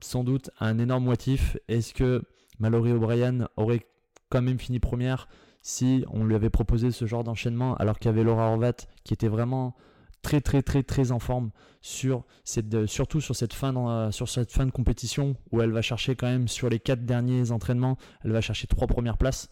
sans 0.00 0.22
doute 0.22 0.50
un 0.60 0.78
énorme 0.78 1.04
motif. 1.04 1.56
Est-ce 1.68 1.94
que 1.94 2.22
Mallory 2.58 2.92
O'Brien 2.92 3.48
aurait 3.56 3.86
quand 4.28 4.42
même 4.42 4.58
fini 4.58 4.80
première? 4.80 5.28
Si 5.62 6.04
on 6.10 6.24
lui 6.24 6.34
avait 6.34 6.50
proposé 6.50 6.90
ce 6.90 7.06
genre 7.06 7.24
d'enchaînement 7.24 7.74
alors 7.76 7.98
qu'il 7.98 8.10
y 8.10 8.14
avait 8.14 8.24
Laura 8.24 8.50
Horvat 8.50 8.72
qui 9.04 9.14
était 9.14 9.28
vraiment 9.28 9.74
très 10.22 10.40
très 10.40 10.62
très 10.62 10.82
très 10.82 11.12
en 11.12 11.18
forme 11.18 11.50
sur 11.80 12.24
cette, 12.44 12.86
surtout 12.86 13.20
sur 13.20 13.34
cette, 13.34 13.54
fin 13.54 13.72
dans, 13.72 14.10
sur 14.12 14.28
cette 14.28 14.52
fin 14.52 14.66
de 14.66 14.70
compétition 14.70 15.36
où 15.50 15.62
elle 15.62 15.72
va 15.72 15.82
chercher 15.82 16.14
quand 16.14 16.26
même 16.26 16.48
sur 16.48 16.68
les 16.68 16.78
quatre 16.78 17.04
derniers 17.04 17.50
entraînements, 17.50 17.96
elle 18.24 18.32
va 18.32 18.40
chercher 18.40 18.66
trois 18.66 18.86
premières 18.86 19.16
places. 19.16 19.48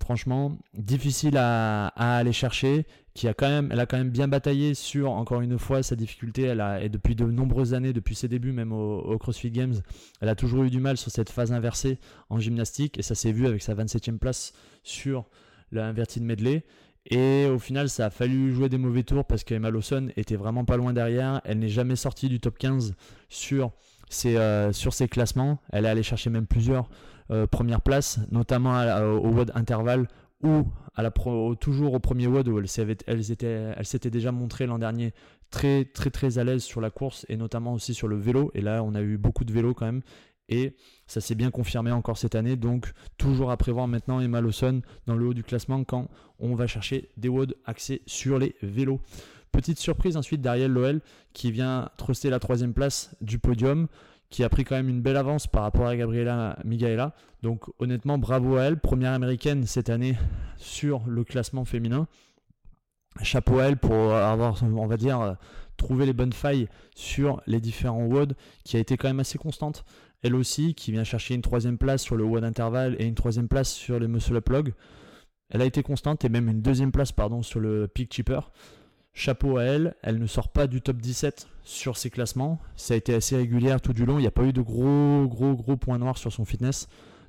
Franchement, 0.00 0.58
difficile 0.74 1.36
à, 1.36 1.86
aller 1.96 2.32
chercher. 2.32 2.86
Qui 3.14 3.28
a 3.28 3.34
quand 3.34 3.48
même, 3.48 3.68
elle 3.70 3.80
a 3.80 3.84
quand 3.84 3.98
même 3.98 4.08
bien 4.08 4.26
bataillé 4.26 4.72
sur, 4.72 5.10
encore 5.10 5.42
une 5.42 5.58
fois, 5.58 5.82
sa 5.82 5.96
difficulté. 5.96 6.42
Elle 6.42 6.62
a, 6.62 6.82
et 6.82 6.88
depuis 6.88 7.14
de 7.14 7.24
nombreuses 7.24 7.74
années, 7.74 7.92
depuis 7.92 8.14
ses 8.14 8.26
débuts 8.26 8.52
même 8.52 8.72
au, 8.72 9.18
CrossFit 9.18 9.50
Games, 9.50 9.74
elle 10.22 10.30
a 10.30 10.34
toujours 10.34 10.64
eu 10.64 10.70
du 10.70 10.80
mal 10.80 10.96
sur 10.96 11.10
cette 11.10 11.28
phase 11.28 11.52
inversée 11.52 11.98
en 12.30 12.38
gymnastique. 12.38 12.98
Et 12.98 13.02
ça 13.02 13.14
s'est 13.14 13.32
vu 13.32 13.46
avec 13.46 13.62
sa 13.62 13.74
27e 13.74 14.16
place 14.16 14.54
sur 14.82 15.26
l'inverted 15.72 16.22
medley. 16.22 16.64
Et 17.10 17.46
au 17.46 17.58
final, 17.58 17.90
ça 17.90 18.06
a 18.06 18.10
fallu 18.10 18.54
jouer 18.54 18.70
des 18.70 18.78
mauvais 18.78 19.02
tours 19.02 19.26
parce 19.26 19.44
qu'Emma 19.44 19.70
Lawson 19.70 20.10
était 20.16 20.36
vraiment 20.36 20.64
pas 20.64 20.78
loin 20.78 20.94
derrière. 20.94 21.42
Elle 21.44 21.58
n'est 21.58 21.68
jamais 21.68 21.96
sortie 21.96 22.30
du 22.30 22.40
top 22.40 22.56
15 22.56 22.94
sur 23.28 23.72
ses, 24.08 24.36
euh, 24.36 24.72
sur 24.72 24.94
ses 24.94 25.08
classements. 25.08 25.58
Elle 25.70 25.84
est 25.84 25.88
allée 25.88 26.02
chercher 26.02 26.30
même 26.30 26.46
plusieurs 26.46 26.88
euh, 27.30 27.46
première 27.46 27.80
place, 27.82 28.20
notamment 28.30 28.80
au 29.02 29.28
WOD 29.28 29.52
intervalle 29.54 30.08
ou 30.42 31.54
toujours 31.54 31.94
au 31.94 31.98
premier 31.98 32.26
WOD 32.26 32.48
où 32.48 32.58
elle, 32.58 32.68
s'était 32.68 34.10
déjà 34.10 34.32
montrée 34.32 34.66
l'an 34.66 34.78
dernier 34.78 35.12
très 35.50 35.84
très 35.84 36.10
très 36.10 36.38
à 36.38 36.44
l'aise 36.44 36.62
sur 36.62 36.80
la 36.80 36.90
course 36.90 37.26
et 37.28 37.36
notamment 37.36 37.74
aussi 37.74 37.94
sur 37.94 38.08
le 38.08 38.16
vélo. 38.16 38.50
Et 38.54 38.60
là, 38.60 38.82
on 38.82 38.94
a 38.94 39.02
eu 39.02 39.18
beaucoup 39.18 39.44
de 39.44 39.52
vélo 39.52 39.74
quand 39.74 39.86
même. 39.86 40.02
Et 40.48 40.76
ça 41.06 41.20
s'est 41.20 41.34
bien 41.34 41.50
confirmé 41.50 41.92
encore 41.92 42.18
cette 42.18 42.34
année. 42.34 42.56
Donc, 42.56 42.92
toujours 43.16 43.50
à 43.50 43.56
prévoir 43.56 43.88
maintenant 43.88 44.20
Emma 44.20 44.40
Lawson 44.40 44.82
dans 45.06 45.14
le 45.14 45.26
haut 45.26 45.34
du 45.34 45.44
classement 45.44 45.84
quand 45.84 46.08
on 46.38 46.54
va 46.54 46.66
chercher 46.66 47.08
des 47.16 47.28
WOD 47.28 47.56
axés 47.64 48.02
sur 48.06 48.38
les 48.38 48.54
vélos. 48.62 49.00
Petite 49.52 49.78
surprise 49.78 50.16
ensuite 50.16 50.40
d'Ariel 50.40 50.72
Loel 50.72 51.00
qui 51.32 51.52
vient 51.52 51.90
truster 51.96 52.30
la 52.30 52.38
troisième 52.38 52.72
place 52.72 53.14
du 53.20 53.38
podium 53.38 53.86
qui 54.32 54.42
a 54.42 54.48
pris 54.48 54.64
quand 54.64 54.74
même 54.74 54.88
une 54.88 55.02
belle 55.02 55.18
avance 55.18 55.46
par 55.46 55.62
rapport 55.62 55.86
à 55.86 55.94
Gabriela 55.94 56.58
Migaela. 56.64 57.14
Donc 57.42 57.64
honnêtement, 57.78 58.18
bravo 58.18 58.56
à 58.56 58.64
elle. 58.64 58.80
Première 58.80 59.12
américaine 59.12 59.66
cette 59.66 59.90
année 59.90 60.16
sur 60.56 61.02
le 61.06 61.22
classement 61.22 61.64
féminin. 61.64 62.08
Chapeau 63.22 63.58
à 63.58 63.64
elle 63.64 63.76
pour 63.76 64.14
avoir, 64.14 64.60
on 64.62 64.86
va 64.86 64.96
dire, 64.96 65.36
trouvé 65.76 66.06
les 66.06 66.14
bonnes 66.14 66.32
failles 66.32 66.68
sur 66.96 67.42
les 67.46 67.60
différents 67.60 68.06
WOD, 68.06 68.34
qui 68.64 68.78
a 68.78 68.80
été 68.80 68.96
quand 68.96 69.08
même 69.08 69.20
assez 69.20 69.36
constante. 69.36 69.84
Elle 70.22 70.34
aussi, 70.34 70.74
qui 70.74 70.92
vient 70.92 71.04
chercher 71.04 71.34
une 71.34 71.42
troisième 71.42 71.76
place 71.76 72.02
sur 72.02 72.16
le 72.16 72.24
WOD 72.24 72.42
intervalle 72.42 72.96
et 72.98 73.04
une 73.04 73.14
troisième 73.14 73.48
place 73.48 73.70
sur 73.70 74.00
les 74.00 74.08
muscle 74.08 74.36
up 74.36 74.48
log. 74.48 74.72
Elle 75.50 75.60
a 75.60 75.66
été 75.66 75.82
constante 75.82 76.24
et 76.24 76.30
même 76.30 76.48
une 76.48 76.62
deuxième 76.62 76.90
place 76.90 77.12
pardon, 77.12 77.42
sur 77.42 77.60
le 77.60 77.86
peak 77.86 78.14
cheaper. 78.14 78.50
Chapeau 79.14 79.58
à 79.58 79.64
elle, 79.64 79.94
elle 80.02 80.18
ne 80.18 80.26
sort 80.26 80.48
pas 80.48 80.66
du 80.66 80.80
top 80.80 80.96
17 80.96 81.48
sur 81.64 81.96
ses 81.96 82.10
classements. 82.10 82.58
Ça 82.76 82.94
a 82.94 82.96
été 82.96 83.14
assez 83.14 83.36
régulière 83.36 83.80
tout 83.80 83.92
du 83.92 84.06
long. 84.06 84.18
Il 84.18 84.22
n'y 84.22 84.26
a 84.26 84.32
pas 84.32 84.44
eu 84.44 84.52
de 84.52 84.62
gros, 84.62 85.26
gros, 85.26 85.54
gros 85.54 85.76
points 85.76 85.98
noirs 85.98 86.16
sur 86.16 86.32
son 86.32 86.44
fitness. 86.44 86.88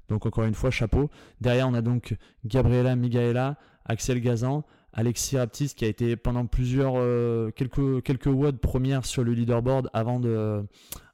Donc 0.10 0.26
encore 0.26 0.46
une 0.46 0.54
fois, 0.54 0.72
chapeau. 0.72 1.10
Derrière, 1.42 1.68
on 1.68 1.74
a 1.74 1.82
donc 1.82 2.16
Gabriela 2.46 2.96
Migaela, 2.96 3.58
Axel 3.86 4.22
Gazan, 4.22 4.64
Alexis 4.94 5.38
Raptis 5.38 5.74
qui 5.76 5.86
a 5.86 5.88
été 5.88 6.16
pendant 6.16 6.46
plusieurs 6.46 6.94
euh, 6.96 7.50
quelques 7.52 8.04
quelques 8.04 8.28
WOD 8.28 8.60
première 8.60 9.06
sur 9.06 9.24
le 9.24 9.34
leaderboard 9.34 9.90
avant 9.92 10.20
de 10.20 10.64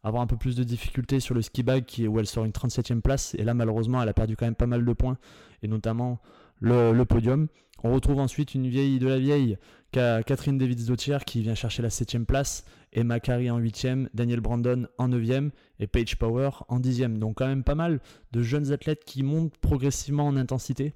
avoir 0.03 0.21
un 0.21 0.27
peu 0.27 0.35
plus 0.35 0.55
de 0.55 0.63
difficultés 0.63 1.19
sur 1.21 1.33
le 1.33 1.41
ski 1.41 1.63
bag 1.63 1.85
où 2.07 2.19
elle 2.19 2.27
sort 2.27 2.43
une 2.43 2.51
37e 2.51 3.01
place 3.01 3.35
et 3.35 3.43
là 3.43 3.53
malheureusement 3.53 4.03
elle 4.03 4.09
a 4.09 4.13
perdu 4.13 4.35
quand 4.35 4.45
même 4.45 4.55
pas 4.55 4.67
mal 4.67 4.83
de 4.83 4.93
points 4.93 5.17
et 5.63 5.67
notamment 5.69 6.19
le, 6.59 7.03
podium. 7.03 7.47
On 7.83 7.93
retrouve 7.93 8.19
ensuite 8.19 8.55
une 8.55 8.67
vieille 8.67 8.99
de 8.99 9.07
la 9.07 9.19
vieille 9.19 9.57
Catherine 9.91 10.57
Davids 10.57 10.85
Dautier 10.85 11.17
qui 11.25 11.41
vient 11.41 11.55
chercher 11.55 11.81
la 11.81 11.89
7 11.89 12.25
place, 12.25 12.63
Emma 12.93 13.19
Carey 13.19 13.49
en 13.49 13.59
8e, 13.59 14.07
Daniel 14.13 14.39
Brandon 14.39 14.87
en 14.97 15.09
9e 15.09 15.49
et 15.79 15.87
Paige 15.87 16.17
Power 16.17 16.49
en 16.67 16.79
10e. 16.79 17.17
Donc 17.17 17.37
quand 17.37 17.47
même 17.47 17.63
pas 17.63 17.75
mal 17.75 17.99
de 18.31 18.41
jeunes 18.41 18.71
athlètes 18.71 19.03
qui 19.05 19.23
montent 19.23 19.57
progressivement 19.57 20.27
en 20.27 20.35
intensité 20.35 20.93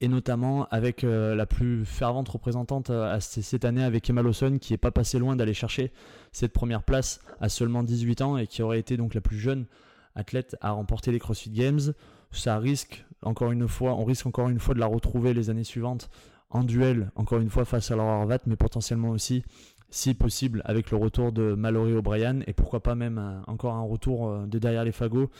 et 0.00 0.08
notamment 0.08 0.66
avec 0.70 1.04
euh, 1.04 1.34
la 1.34 1.46
plus 1.46 1.84
fervente 1.84 2.28
représentante 2.28 2.90
euh, 2.90 3.18
cette 3.20 3.64
année 3.64 3.84
avec 3.84 4.08
Emma 4.08 4.22
Lawson 4.22 4.58
qui 4.58 4.72
n'est 4.72 4.78
pas 4.78 4.90
passé 4.90 5.18
loin 5.18 5.36
d'aller 5.36 5.54
chercher 5.54 5.92
cette 6.32 6.52
première 6.52 6.82
place 6.82 7.20
à 7.40 7.48
seulement 7.48 7.82
18 7.82 8.22
ans 8.22 8.38
et 8.38 8.46
qui 8.46 8.62
aurait 8.62 8.78
été 8.78 8.96
donc 8.96 9.14
la 9.14 9.20
plus 9.20 9.38
jeune 9.38 9.66
athlète 10.14 10.56
à 10.60 10.70
remporter 10.70 11.12
les 11.12 11.18
CrossFit 11.18 11.50
Games. 11.50 11.92
Ça 12.30 12.58
risque 12.58 13.04
encore 13.24 13.50
une 13.52 13.68
fois, 13.68 13.94
on 13.94 14.04
risque 14.04 14.26
encore 14.26 14.48
une 14.48 14.58
fois 14.58 14.74
de 14.74 14.80
la 14.80 14.86
retrouver 14.86 15.34
les 15.34 15.50
années 15.50 15.64
suivantes 15.64 16.10
en 16.50 16.62
duel, 16.62 17.10
encore 17.16 17.40
une 17.40 17.50
fois 17.50 17.64
face 17.64 17.90
à 17.90 17.96
Laura 17.96 18.18
Horvat, 18.18 18.38
mais 18.46 18.56
potentiellement 18.56 19.10
aussi, 19.10 19.44
si 19.90 20.14
possible, 20.14 20.62
avec 20.64 20.90
le 20.90 20.96
retour 20.96 21.32
de 21.32 21.54
Mallory 21.54 21.94
O'Brien 21.94 22.40
et 22.46 22.52
pourquoi 22.52 22.82
pas 22.82 22.94
même 22.94 23.42
encore 23.46 23.74
un 23.74 23.82
retour 23.82 24.28
euh, 24.28 24.46
de 24.46 24.58
derrière 24.58 24.84
les 24.84 24.92
fagots 24.92 25.30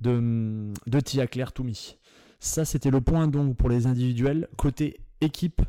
de, 0.00 0.72
de 0.86 1.00
Tia 1.00 1.26
Claire 1.26 1.52
Toumi. 1.52 1.98
Ça, 2.38 2.64
c'était 2.64 2.90
le 2.90 3.00
point 3.00 3.28
donc 3.28 3.56
pour 3.56 3.68
les 3.68 3.86
individuels. 3.86 4.48
Côté 4.56 5.00
équipe, 5.20 5.62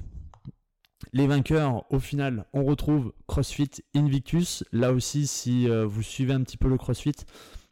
les 1.13 1.27
vainqueurs, 1.27 1.85
au 1.91 1.99
final, 1.99 2.45
on 2.53 2.63
retrouve 2.63 3.13
CrossFit 3.27 3.69
Invictus. 3.95 4.63
Là 4.71 4.91
aussi, 4.91 5.27
si 5.27 5.69
euh, 5.69 5.85
vous 5.85 6.01
suivez 6.01 6.33
un 6.33 6.41
petit 6.41 6.57
peu 6.57 6.67
le 6.67 6.77
CrossFit 6.77 7.15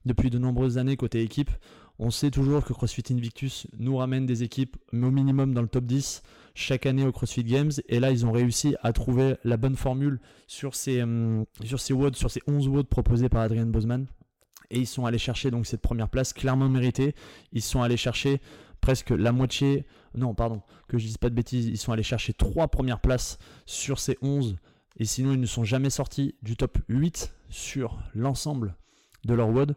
depuis 0.05 0.29
de 0.29 0.37
nombreuses 0.37 0.77
années 0.77 0.97
côté 0.97 1.21
équipe, 1.21 1.51
on 1.99 2.09
sait 2.09 2.31
toujours 2.31 2.63
que 2.63 2.73
CrossFit 2.73 3.03
Invictus 3.11 3.67
nous 3.77 3.97
ramène 3.97 4.25
des 4.25 4.43
équipes 4.43 4.77
au 4.91 5.11
minimum 5.11 5.53
dans 5.53 5.61
le 5.61 5.67
top 5.67 5.85
10 5.85 6.23
chaque 6.55 6.85
année 6.85 7.05
au 7.05 7.11
CrossFit 7.11 7.43
Games. 7.43 7.71
Et 7.87 7.99
là, 7.99 8.11
ils 8.11 8.25
ont 8.25 8.31
réussi 8.31 8.75
à 8.81 8.93
trouver 8.93 9.35
la 9.43 9.57
bonne 9.57 9.75
formule 9.75 10.19
sur 10.47 10.75
ces, 10.75 11.01
euh, 11.01 11.43
sur 11.63 11.79
ces 11.79 11.93
sur 12.13 12.31
ces 12.31 12.41
11 12.47 12.67
WOD 12.67 12.87
proposés 12.87 13.29
par 13.29 13.41
Adrian 13.41 13.67
Bosman. 13.67 14.07
Et 14.69 14.79
ils 14.79 14.87
sont 14.87 15.05
allés 15.05 15.19
chercher 15.19 15.51
donc 15.51 15.67
cette 15.67 15.81
première 15.81 16.09
place 16.09 16.33
clairement 16.33 16.69
méritée. 16.69 17.13
Ils 17.51 17.61
sont 17.61 17.81
allés 17.81 17.97
chercher 17.97 18.41
presque 18.81 19.11
la 19.11 19.31
moitié, 19.31 19.85
non 20.15 20.33
pardon, 20.33 20.61
que 20.87 20.97
je 20.97 21.05
dise 21.05 21.17
pas 21.17 21.29
de 21.29 21.35
bêtises, 21.35 21.67
ils 21.67 21.77
sont 21.77 21.93
allés 21.93 22.03
chercher 22.03 22.33
trois 22.33 22.67
premières 22.67 22.99
places 22.99 23.37
sur 23.65 23.99
ces 23.99 24.17
11 24.21 24.57
et 24.97 25.05
sinon 25.05 25.31
ils 25.31 25.39
ne 25.39 25.45
sont 25.45 25.63
jamais 25.63 25.89
sortis 25.89 26.35
du 26.41 26.57
top 26.57 26.77
8 26.89 27.33
sur 27.49 27.97
l'ensemble 28.13 28.75
de 29.23 29.33
leur 29.33 29.49
WOD. 29.49 29.75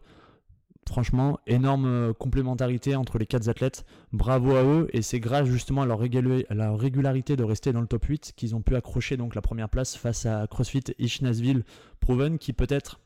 Franchement, 0.87 1.37
énorme 1.47 1.85
euh, 1.85 2.13
complémentarité 2.13 2.95
entre 2.95 3.17
les 3.17 3.25
quatre 3.25 3.49
athlètes. 3.49 3.85
Bravo 4.13 4.55
à 4.55 4.63
eux 4.63 4.87
et 4.93 5.01
c'est 5.01 5.19
grâce 5.19 5.47
justement 5.47 5.81
à 5.81 5.85
leur, 5.85 5.99
régularité 5.99 7.35
de 7.35 7.43
rester 7.43 7.73
dans 7.73 7.81
le 7.81 7.87
top 7.87 8.05
8 8.05 8.33
qu'ils 8.35 8.55
ont 8.55 8.61
pu 8.61 8.75
accrocher 8.75 9.17
donc 9.17 9.35
la 9.35 9.41
première 9.41 9.69
place 9.69 9.97
face 9.97 10.25
à 10.25 10.47
CrossFit 10.47 10.83
Ishnasville 10.97 11.65
Proven 11.99 12.37
qui 12.37 12.53
peut-être 12.53 13.01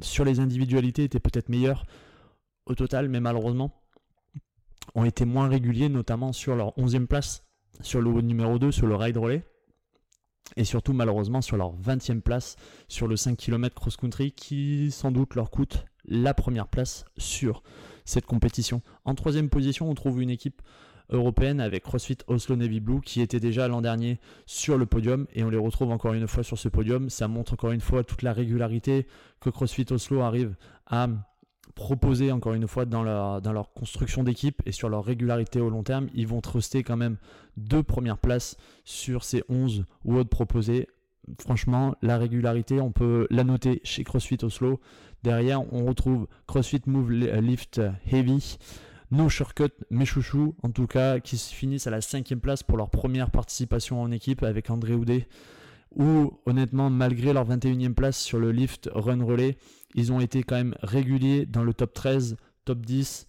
sur 0.00 0.24
les 0.24 0.40
individualités 0.40 1.04
était 1.04 1.20
peut-être 1.20 1.48
meilleur 1.48 1.84
au 2.66 2.74
total 2.74 3.08
mais 3.08 3.20
malheureusement 3.20 3.80
ont 4.94 5.04
été 5.04 5.24
moins 5.24 5.48
réguliers 5.48 5.88
notamment 5.88 6.32
sur 6.32 6.56
leur 6.56 6.70
11e 6.76 7.06
place 7.06 7.44
sur 7.80 8.00
le 8.00 8.20
numéro 8.22 8.58
2 8.58 8.72
sur 8.72 8.86
le 8.86 8.96
ride 8.96 9.18
relay 9.18 9.44
et 10.56 10.64
surtout 10.64 10.92
malheureusement 10.92 11.40
sur 11.40 11.56
leur 11.56 11.74
20e 11.76 12.20
place 12.20 12.56
sur 12.88 13.08
le 13.08 13.16
5 13.16 13.36
km 13.36 13.74
cross-country 13.74 14.32
qui 14.32 14.90
sans 14.90 15.10
doute 15.10 15.34
leur 15.34 15.50
coûte 15.50 15.84
la 16.04 16.34
première 16.34 16.68
place 16.68 17.04
sur 17.16 17.62
cette 18.04 18.26
compétition. 18.26 18.82
En 19.04 19.14
troisième 19.14 19.48
position, 19.48 19.88
on 19.88 19.94
trouve 19.94 20.20
une 20.20 20.30
équipe 20.30 20.60
européenne 21.10 21.60
avec 21.60 21.84
CrossFit 21.84 22.18
Oslo 22.26 22.56
Navy 22.56 22.80
Blue 22.80 23.00
qui 23.00 23.20
était 23.20 23.40
déjà 23.40 23.68
l'an 23.68 23.82
dernier 23.82 24.18
sur 24.46 24.78
le 24.78 24.86
podium 24.86 25.26
et 25.34 25.44
on 25.44 25.50
les 25.50 25.58
retrouve 25.58 25.90
encore 25.90 26.14
une 26.14 26.26
fois 26.26 26.42
sur 26.42 26.58
ce 26.58 26.68
podium. 26.68 27.10
Ça 27.10 27.28
montre 27.28 27.52
encore 27.52 27.72
une 27.72 27.80
fois 27.80 28.02
toute 28.02 28.22
la 28.22 28.32
régularité 28.32 29.06
que 29.40 29.50
CrossFit 29.50 29.86
Oslo 29.90 30.20
arrive 30.20 30.56
à 30.86 31.08
proposer 31.74 32.32
encore 32.32 32.54
une 32.54 32.68
fois 32.68 32.84
dans 32.84 33.02
leur, 33.02 33.40
dans 33.40 33.64
construction 33.64 34.22
d'équipe 34.22 34.62
et 34.66 34.72
sur 34.72 34.88
leur 34.88 35.04
régularité 35.04 35.60
au 35.60 35.70
long 35.70 35.82
terme. 35.82 36.08
Ils 36.14 36.26
vont 36.26 36.40
truster 36.40 36.82
quand 36.82 36.96
même 36.96 37.16
deux 37.56 37.82
premières 37.82 38.18
places 38.18 38.56
sur 38.84 39.24
ces 39.24 39.42
11 39.48 39.84
WOD 40.04 40.28
proposés. 40.28 40.88
Franchement, 41.40 41.94
la 42.02 42.18
régularité, 42.18 42.80
on 42.80 42.90
peut 42.90 43.26
la 43.30 43.44
noter 43.44 43.80
chez 43.84 44.04
CrossFit 44.04 44.38
Oslo. 44.42 44.80
Derrière, 45.22 45.72
on 45.72 45.84
retrouve 45.84 46.26
CrossFit 46.46 46.82
Move 46.86 47.12
Lift 47.12 47.80
Heavy, 48.10 48.58
No 49.12 49.28
Shortcut, 49.28 49.70
mes 49.90 50.04
chouchous, 50.04 50.56
en 50.62 50.70
tout 50.70 50.86
cas, 50.86 51.20
qui 51.20 51.36
finissent 51.36 51.86
à 51.86 51.90
la 51.90 52.00
cinquième 52.00 52.40
place 52.40 52.62
pour 52.62 52.76
leur 52.76 52.90
première 52.90 53.30
participation 53.30 54.02
en 54.02 54.10
équipe 54.10 54.42
avec 54.42 54.68
André 54.70 54.94
Houdet, 54.94 55.28
où 55.94 56.38
honnêtement, 56.46 56.90
malgré 56.90 57.32
leur 57.32 57.48
21e 57.48 57.94
place 57.94 58.18
sur 58.18 58.38
le 58.38 58.52
lift 58.52 58.88
run 58.92 59.24
relay, 59.24 59.56
ils 59.94 60.12
ont 60.12 60.20
été 60.20 60.42
quand 60.42 60.56
même 60.56 60.74
réguliers 60.82 61.46
dans 61.46 61.64
le 61.64 61.74
top 61.74 61.92
13, 61.92 62.36
top 62.64 62.84
10. 62.84 63.26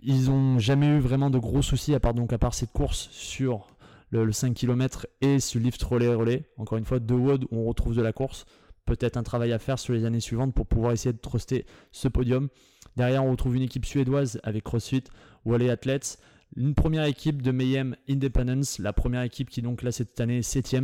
Ils 0.00 0.26
n'ont 0.26 0.58
jamais 0.58 0.88
eu 0.88 0.98
vraiment 0.98 1.30
de 1.30 1.38
gros 1.38 1.62
soucis, 1.62 1.94
à 1.94 2.00
part, 2.00 2.14
donc, 2.14 2.32
à 2.32 2.38
part 2.38 2.54
cette 2.54 2.72
course 2.72 3.08
sur 3.10 3.68
le, 4.10 4.30
5 4.32 4.54
km 4.54 5.06
et 5.20 5.40
ce 5.40 5.58
lift 5.58 5.82
relay 5.82 6.12
relais. 6.12 6.48
Encore 6.56 6.78
une 6.78 6.84
fois, 6.84 6.98
deux 6.98 7.14
WOD 7.14 7.44
où 7.50 7.58
on 7.58 7.64
retrouve 7.64 7.96
de 7.96 8.02
la 8.02 8.12
course 8.12 8.46
peut-être 8.86 9.16
un 9.16 9.22
travail 9.22 9.52
à 9.52 9.58
faire 9.58 9.78
sur 9.78 9.94
les 9.94 10.04
années 10.04 10.20
suivantes 10.20 10.54
pour 10.54 10.66
pouvoir 10.66 10.92
essayer 10.92 11.12
de 11.12 11.18
truster 11.18 11.66
ce 11.92 12.08
podium. 12.08 12.48
Derrière, 12.96 13.24
on 13.24 13.30
retrouve 13.30 13.56
une 13.56 13.62
équipe 13.62 13.86
suédoise 13.86 14.40
avec 14.42 14.64
CrossFit, 14.64 15.04
Wally 15.44 15.70
Athletes, 15.70 16.18
une 16.56 16.74
première 16.74 17.04
équipe 17.04 17.42
de 17.42 17.50
Mayhem 17.50 17.96
Independence, 18.08 18.78
la 18.78 18.92
première 18.92 19.22
équipe 19.22 19.50
qui 19.50 19.62
donc 19.62 19.82
là 19.82 19.90
cette 19.90 20.20
année 20.20 20.38
est 20.38 20.42
7 20.42 20.76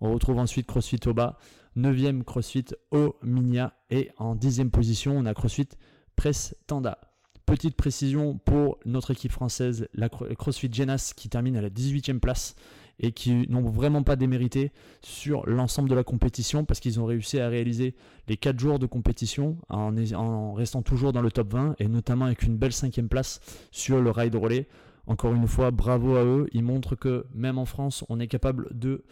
On 0.00 0.12
retrouve 0.12 0.38
ensuite 0.38 0.66
CrossFit 0.66 1.00
Oba, 1.06 1.38
9e 1.76 2.24
CrossFit 2.24 2.66
Ominia 2.90 3.74
et 3.90 4.10
en 4.16 4.34
10e 4.34 4.70
position, 4.70 5.16
on 5.16 5.26
a 5.26 5.34
CrossFit 5.34 5.68
Press 6.16 6.54
Tanda. 6.66 6.98
Petite 7.46 7.76
précision 7.76 8.38
pour 8.44 8.78
notre 8.84 9.10
équipe 9.10 9.32
française, 9.32 9.88
la 9.92 10.08
CrossFit 10.08 10.72
Genas 10.72 11.12
qui 11.16 11.28
termine 11.28 11.56
à 11.56 11.60
la 11.60 11.68
18e 11.68 12.20
place 12.20 12.54
et 13.00 13.12
qui 13.12 13.48
n'ont 13.48 13.68
vraiment 13.68 14.02
pas 14.02 14.14
démérité 14.14 14.72
sur 15.02 15.48
l'ensemble 15.48 15.88
de 15.88 15.94
la 15.94 16.04
compétition 16.04 16.64
parce 16.64 16.80
qu'ils 16.80 17.00
ont 17.00 17.06
réussi 17.06 17.40
à 17.40 17.48
réaliser 17.48 17.94
les 18.28 18.36
4 18.36 18.58
jours 18.58 18.78
de 18.78 18.86
compétition 18.86 19.56
en, 19.68 20.52
restant 20.52 20.82
toujours 20.82 21.12
dans 21.12 21.22
le 21.22 21.30
top 21.30 21.52
20 21.52 21.76
et 21.78 21.88
notamment 21.88 22.26
avec 22.26 22.42
une 22.42 22.56
belle 22.56 22.72
cinquième 22.72 23.08
place 23.08 23.40
sur 23.70 24.00
le 24.00 24.10
ride 24.10 24.36
relais. 24.36 24.68
Encore 25.06 25.34
une 25.34 25.48
fois, 25.48 25.70
bravo 25.70 26.16
à 26.16 26.24
eux. 26.24 26.46
Ils 26.52 26.62
montrent 26.62 26.94
que 26.94 27.24
même 27.34 27.58
en 27.58 27.64
France, 27.64 28.04
on 28.10 28.20
est 28.20 28.28
capable 28.28 28.68
de 28.78 29.02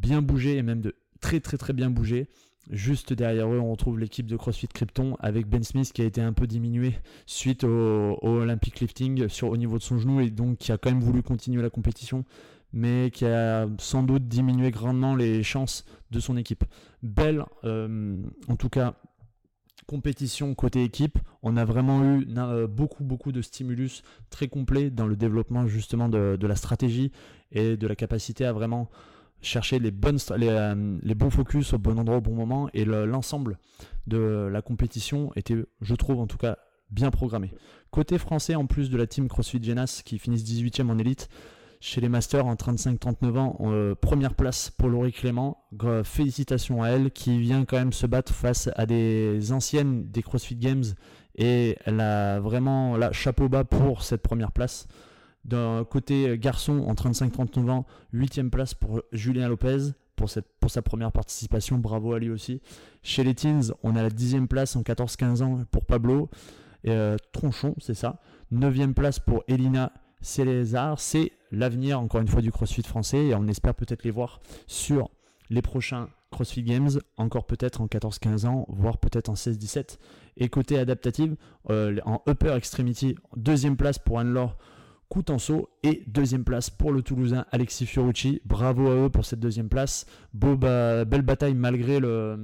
bien 0.00 0.22
bouger 0.22 0.56
et 0.56 0.62
même 0.62 0.80
de 0.80 0.94
très 1.20 1.40
très 1.40 1.56
très 1.56 1.72
bien 1.72 1.90
bouger. 1.90 2.28
Juste 2.70 3.12
derrière 3.12 3.52
eux, 3.52 3.58
on 3.58 3.70
retrouve 3.70 3.98
l'équipe 3.98 4.26
de 4.26 4.36
CrossFit 4.36 4.68
Krypton 4.68 5.16
avec 5.18 5.46
Ben 5.46 5.62
Smith 5.62 5.92
qui 5.92 6.02
a 6.02 6.04
été 6.04 6.20
un 6.20 6.32
peu 6.32 6.46
diminué 6.46 6.94
suite 7.26 7.64
au, 7.64 8.18
Olympic 8.22 8.80
Lifting 8.80 9.28
sur, 9.28 9.48
au 9.48 9.56
niveau 9.56 9.78
de 9.78 9.82
son 9.82 9.98
genou 9.98 10.20
et 10.20 10.30
donc 10.30 10.58
qui 10.58 10.70
a 10.70 10.78
quand 10.78 10.90
même 10.90 11.00
voulu 11.00 11.22
continuer 11.22 11.62
la 11.62 11.70
compétition 11.70 12.24
mais 12.72 13.10
qui 13.12 13.24
a 13.24 13.66
sans 13.78 14.02
doute 14.02 14.28
diminué 14.28 14.70
grandement 14.70 15.16
les 15.16 15.42
chances 15.42 15.84
de 16.10 16.20
son 16.20 16.36
équipe. 16.36 16.64
Belle, 17.02 17.44
euh, 17.64 18.16
en 18.46 18.56
tout 18.56 18.68
cas, 18.68 18.94
compétition 19.90 20.54
côté 20.54 20.84
équipe. 20.84 21.18
On 21.42 21.56
a 21.56 21.64
vraiment 21.64 22.04
eu 22.04 22.28
euh, 22.36 22.68
beaucoup, 22.68 23.02
beaucoup 23.02 23.32
de 23.32 23.42
stimulus 23.42 24.02
très 24.30 24.46
complets 24.46 24.90
dans 24.90 25.08
le 25.08 25.16
développement 25.16 25.66
justement 25.66 26.08
de, 26.08 26.38
la 26.40 26.54
stratégie 26.54 27.10
et 27.50 27.76
de 27.76 27.86
la 27.88 27.96
capacité 27.96 28.44
à 28.44 28.52
vraiment 28.52 28.88
chercher 29.42 29.78
les, 29.78 29.90
bonnes, 29.90 30.18
les, 30.36 30.74
les, 31.02 31.14
bons 31.14 31.30
focus 31.30 31.72
au 31.72 31.78
bon 31.78 31.98
endroit 31.98 32.18
au 32.18 32.20
bon 32.20 32.34
moment 32.34 32.68
et 32.74 32.84
l'ensemble 32.84 33.58
de 34.06 34.48
la 34.50 34.62
compétition 34.62 35.32
était, 35.36 35.56
je 35.80 35.94
trouve 35.94 36.20
en 36.20 36.26
tout 36.26 36.38
cas, 36.38 36.58
bien 36.90 37.10
programmé. 37.10 37.52
Côté 37.90 38.18
français, 38.18 38.54
en 38.54 38.66
plus 38.66 38.90
de 38.90 38.96
la 38.96 39.06
team 39.06 39.28
CrossFit 39.28 39.62
Genas 39.62 40.02
qui 40.04 40.18
finissent 40.18 40.44
18e 40.44 40.90
en 40.90 40.98
élite, 40.98 41.28
chez 41.80 42.02
les 42.02 42.10
Masters 42.10 42.46
en 42.46 42.54
35-39 42.54 43.38
ans, 43.38 43.56
euh, 43.62 43.94
première 43.94 44.34
place 44.34 44.70
pour 44.70 44.88
Laurie 44.88 45.12
Clément. 45.12 45.64
félicitations 46.04 46.82
à 46.82 46.88
elle 46.90 47.10
qui 47.10 47.40
vient 47.40 47.64
quand 47.64 47.78
même 47.78 47.92
se 47.92 48.06
battre 48.06 48.34
face 48.34 48.68
à 48.76 48.84
des 48.84 49.50
anciennes 49.52 50.10
des 50.10 50.22
CrossFit 50.22 50.56
Games 50.56 50.84
et 51.36 51.78
elle 51.86 52.00
a 52.00 52.38
vraiment 52.38 52.98
la 52.98 53.12
chapeau 53.12 53.48
bas 53.48 53.64
pour 53.64 54.02
cette 54.02 54.22
première 54.22 54.52
place. 54.52 54.88
D'un 55.44 55.84
côté 55.84 56.38
garçon 56.38 56.84
en 56.86 56.94
35-39 56.94 57.70
ans, 57.70 57.86
8 58.12 58.50
place 58.50 58.74
pour 58.74 59.02
Julien 59.12 59.48
Lopez 59.48 59.92
pour, 60.16 60.28
cette, 60.28 60.46
sa 60.68 60.82
première 60.82 61.12
participation. 61.12 61.78
Bravo 61.78 62.12
à 62.12 62.18
lui 62.18 62.30
aussi. 62.30 62.60
Chez 63.02 63.24
les 63.24 63.34
teens, 63.34 63.72
on 63.82 63.96
a 63.96 64.02
la 64.02 64.10
10 64.10 64.46
place 64.48 64.76
en 64.76 64.82
14-15 64.82 65.42
ans 65.42 65.64
pour 65.70 65.86
Pablo. 65.86 66.28
Euh, 66.86 67.16
Tronchon, 67.32 67.74
c'est 67.78 67.94
ça. 67.94 68.20
9 68.50 68.92
place 68.94 69.18
pour 69.18 69.44
Elina 69.48 69.92
Célésar. 70.20 71.00
C'est 71.00 71.32
l'avenir, 71.50 72.00
encore 72.00 72.20
une 72.20 72.28
fois, 72.28 72.42
du 72.42 72.52
CrossFit 72.52 72.82
français. 72.82 73.28
Et 73.28 73.34
on 73.34 73.48
espère 73.48 73.74
peut-être 73.74 74.04
les 74.04 74.10
voir 74.10 74.40
sur 74.66 75.10
les 75.48 75.62
prochains 75.62 76.08
CrossFit 76.30 76.62
Games, 76.62 76.90
encore 77.16 77.46
peut-être 77.46 77.80
en 77.80 77.86
14-15 77.86 78.46
ans, 78.46 78.66
voire 78.68 78.98
peut-être 78.98 79.28
en 79.28 79.34
16-17. 79.34 79.98
Et 80.36 80.48
côté 80.48 80.78
adaptative, 80.78 81.36
euh, 81.70 81.98
en 82.04 82.22
Upper 82.28 82.54
Extremity, 82.54 83.16
deuxième 83.36 83.76
place 83.76 83.98
pour 83.98 84.20
Anne-Laure 84.20 84.56
Coutenceau 85.10 85.68
et 85.82 86.04
deuxième 86.06 86.44
place 86.44 86.70
pour 86.70 86.92
le 86.92 87.02
Toulousain 87.02 87.44
Alexis 87.50 87.84
Fiorucci. 87.84 88.40
Bravo 88.44 88.86
à 88.86 88.94
eux 88.94 89.08
pour 89.10 89.24
cette 89.24 89.40
deuxième 89.40 89.68
place. 89.68 90.06
Belle 90.32 91.22
bataille 91.22 91.54
malgré 91.54 91.98
le, 91.98 92.38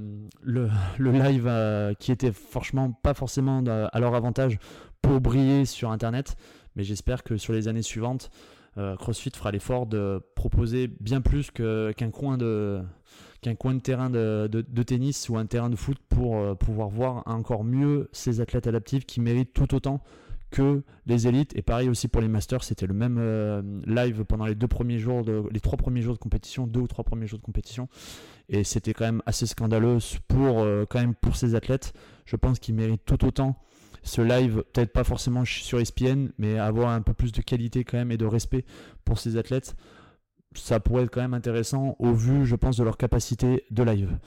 live 0.99 1.45
euh, 1.47 1.93
qui 1.93 2.11
était 2.11 2.33
franchement 2.33 2.91
pas 2.91 3.13
forcément 3.13 3.63
à 3.65 3.99
leur 4.01 4.15
avantage 4.15 4.59
pour 5.01 5.21
briller 5.21 5.63
sur 5.63 5.91
Internet. 5.91 6.35
Mais 6.75 6.83
j'espère 6.83 7.23
que 7.23 7.37
sur 7.37 7.53
les 7.53 7.69
années 7.69 7.81
suivantes, 7.81 8.29
euh, 8.77 8.97
CrossFit 8.97 9.31
fera 9.31 9.51
l'effort 9.51 9.85
de 9.85 10.21
proposer 10.35 10.89
bien 10.99 11.21
plus 11.21 11.51
qu'un 11.51 12.11
coin 12.11 12.37
de 12.37 12.83
terrain 13.81 14.09
de, 14.09 14.49
de, 14.51 14.83
tennis 14.83 15.29
ou 15.29 15.37
un 15.37 15.45
terrain 15.45 15.69
de 15.69 15.77
foot 15.77 15.99
pour 16.09 16.35
euh, 16.35 16.53
pouvoir 16.53 16.89
voir 16.89 17.23
encore 17.27 17.63
mieux 17.63 18.09
ces 18.11 18.41
athlètes 18.41 18.67
adaptifs 18.67 19.05
qui 19.05 19.21
méritent 19.21 19.53
tout 19.53 19.73
autant 19.73 20.03
que 20.49 20.83
les 21.05 21.27
élites. 21.27 21.55
Et 21.55 21.61
pareil 21.61 21.89
aussi 21.89 22.07
pour 22.07 22.21
les 22.21 22.27
masters, 22.27 22.63
c'était 22.63 22.87
le 22.87 22.93
même 22.93 23.17
euh, 23.19 23.61
live 23.85 24.23
pendant 24.25 24.45
les 24.45 24.55
deux 24.55 24.67
premiers 24.67 24.99
jours, 24.99 25.23
les 25.51 25.59
trois 25.59 25.77
premiers 25.77 26.01
jours 26.01 26.13
de 26.13 26.19
compétition, 26.19 26.67
deux 26.67 26.81
ou 26.81 26.87
trois 26.87 27.03
premiers 27.03 27.27
jours 27.27 27.39
de 27.39 27.43
compétition. 27.43 27.89
Et 28.49 28.63
c'était 28.63 28.93
quand 28.93 29.05
même 29.05 29.21
assez 29.25 29.45
scandaleux 29.45 29.97
pour 30.27 30.61
euh, 30.61 30.85
pour 31.21 31.35
ces 31.35 31.55
athlètes. 31.55 31.93
Je 32.25 32.35
pense 32.35 32.59
qu'ils 32.59 32.75
méritent 32.75 33.05
tout 33.05 33.25
autant 33.25 33.57
ce 34.03 34.21
live, 34.21 34.63
peut-être 34.73 34.93
pas 34.93 35.03
forcément 35.03 35.43
sur 35.45 35.79
ESPN, 35.79 36.29
mais 36.37 36.57
avoir 36.57 36.89
un 36.89 37.01
peu 37.01 37.13
plus 37.13 37.31
de 37.31 37.41
qualité 37.41 37.83
quand 37.83 37.97
même 37.97 38.11
et 38.11 38.17
de 38.17 38.25
respect 38.25 38.65
pour 39.05 39.19
ces 39.19 39.37
athlètes. 39.37 39.75
Ça 40.55 40.79
pourrait 40.79 41.03
être 41.03 41.11
quand 41.11 41.21
même 41.21 41.33
intéressant 41.33 41.95
au 41.99 42.13
vu, 42.13 42.45
je 42.45 42.55
pense, 42.55 42.77
de 42.77 42.83
leur 42.83 42.97
capacité 42.97 43.65
de 43.69 43.83
live. 43.83 44.17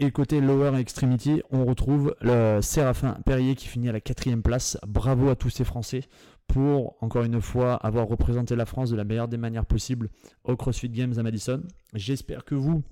Et 0.00 0.12
côté 0.12 0.40
Lower 0.40 0.78
Extremity, 0.78 1.42
on 1.50 1.64
retrouve 1.64 2.14
le 2.20 2.60
Séraphin 2.62 3.16
Perrier 3.26 3.56
qui 3.56 3.66
finit 3.66 3.88
à 3.88 3.92
la 3.92 4.00
quatrième 4.00 4.42
place. 4.42 4.78
Bravo 4.86 5.28
à 5.28 5.34
tous 5.34 5.50
ces 5.50 5.64
Français 5.64 6.02
pour, 6.46 6.96
encore 7.00 7.24
une 7.24 7.40
fois, 7.40 7.74
avoir 7.74 8.06
représenté 8.06 8.54
la 8.54 8.64
France 8.64 8.90
de 8.90 8.96
la 8.96 9.02
meilleure 9.02 9.26
des 9.26 9.38
manières 9.38 9.66
possibles 9.66 10.08
au 10.44 10.56
CrossFit 10.56 10.88
Games 10.88 11.14
à 11.16 11.24
Madison. 11.24 11.64
J'espère 11.94 12.44
que 12.44 12.54
vous, 12.54 12.84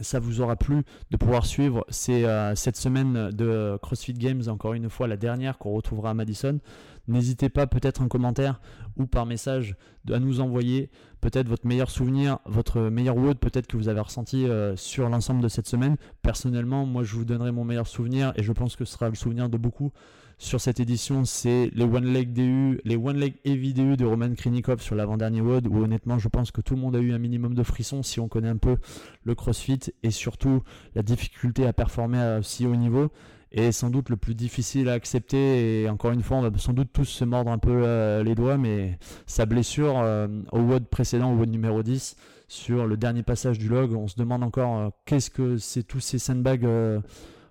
ça 0.00 0.20
vous 0.20 0.40
aura 0.40 0.56
plu 0.56 0.84
de 1.10 1.18
pouvoir 1.18 1.44
suivre 1.44 1.84
euh, 2.08 2.54
cette 2.54 2.76
semaine 2.76 3.30
de 3.30 3.78
CrossFit 3.82 4.14
Games, 4.14 4.42
encore 4.48 4.72
une 4.72 4.88
fois 4.88 5.06
la 5.06 5.18
dernière 5.18 5.58
qu'on 5.58 5.72
retrouvera 5.72 6.10
à 6.10 6.14
Madison. 6.14 6.60
N'hésitez 7.08 7.48
pas 7.48 7.66
peut-être 7.66 8.02
en 8.02 8.08
commentaire 8.08 8.60
ou 8.96 9.06
par 9.06 9.26
message 9.26 9.76
à 10.12 10.18
nous 10.18 10.40
envoyer 10.40 10.90
peut-être 11.20 11.48
votre 11.48 11.66
meilleur 11.66 11.90
souvenir, 11.90 12.38
votre 12.46 12.82
meilleur 12.82 13.16
WOD 13.16 13.38
peut-être 13.38 13.66
que 13.66 13.76
vous 13.76 13.88
avez 13.88 14.00
ressenti 14.00 14.46
euh, 14.46 14.76
sur 14.76 15.08
l'ensemble 15.08 15.42
de 15.42 15.48
cette 15.48 15.66
semaine. 15.66 15.96
Personnellement, 16.22 16.86
moi 16.86 17.02
je 17.02 17.14
vous 17.16 17.24
donnerai 17.24 17.50
mon 17.50 17.64
meilleur 17.64 17.86
souvenir 17.86 18.32
et 18.36 18.42
je 18.42 18.52
pense 18.52 18.76
que 18.76 18.84
ce 18.84 18.92
sera 18.92 19.08
le 19.08 19.14
souvenir 19.14 19.48
de 19.48 19.56
beaucoup 19.56 19.92
sur 20.40 20.60
cette 20.60 20.78
édition, 20.78 21.24
c'est 21.24 21.68
les 21.74 21.84
One 21.84 22.12
Leg 22.12 22.32
DU, 22.32 22.80
les 22.84 22.94
One 22.94 23.18
Leg 23.18 23.34
Heavy 23.44 23.74
DU 23.74 23.96
de 23.96 24.04
Roman 24.04 24.32
Krinikov 24.34 24.80
sur 24.80 24.94
l'avant-dernier 24.94 25.40
WOD, 25.40 25.66
où 25.66 25.82
honnêtement, 25.82 26.16
je 26.18 26.28
pense 26.28 26.52
que 26.52 26.60
tout 26.60 26.76
le 26.76 26.80
monde 26.80 26.94
a 26.94 27.00
eu 27.00 27.12
un 27.12 27.18
minimum 27.18 27.54
de 27.54 27.62
frissons 27.64 28.04
si 28.04 28.20
on 28.20 28.28
connaît 28.28 28.48
un 28.48 28.56
peu 28.56 28.76
le 29.24 29.34
CrossFit 29.34 29.80
et 30.04 30.12
surtout 30.12 30.62
la 30.94 31.02
difficulté 31.02 31.66
à 31.66 31.72
performer 31.72 32.18
à 32.18 32.42
si 32.42 32.66
haut 32.66 32.76
niveau 32.76 33.10
est 33.52 33.72
sans 33.72 33.90
doute 33.90 34.10
le 34.10 34.16
plus 34.16 34.34
difficile 34.34 34.88
à 34.88 34.92
accepter. 34.92 35.82
Et 35.82 35.88
encore 35.88 36.12
une 36.12 36.22
fois, 36.22 36.38
on 36.38 36.42
va 36.42 36.50
sans 36.58 36.72
doute 36.72 36.90
tous 36.92 37.04
se 37.04 37.24
mordre 37.24 37.50
un 37.50 37.58
peu 37.58 37.82
euh, 37.84 38.22
les 38.22 38.34
doigts, 38.34 38.58
mais 38.58 38.98
sa 39.26 39.46
blessure 39.46 39.98
euh, 39.98 40.28
au 40.52 40.60
WOD 40.60 40.86
précédent, 40.86 41.32
au 41.32 41.36
WOD 41.36 41.50
numéro 41.50 41.82
10, 41.82 42.16
sur 42.48 42.86
le 42.86 42.96
dernier 42.96 43.22
passage 43.22 43.58
du 43.58 43.68
log, 43.68 43.92
on 43.92 44.08
se 44.08 44.16
demande 44.16 44.42
encore 44.42 44.78
euh, 44.78 44.88
qu'est-ce 45.04 45.30
que 45.30 45.56
tous 45.82 46.00
ces 46.00 46.18
sandbags 46.18 46.68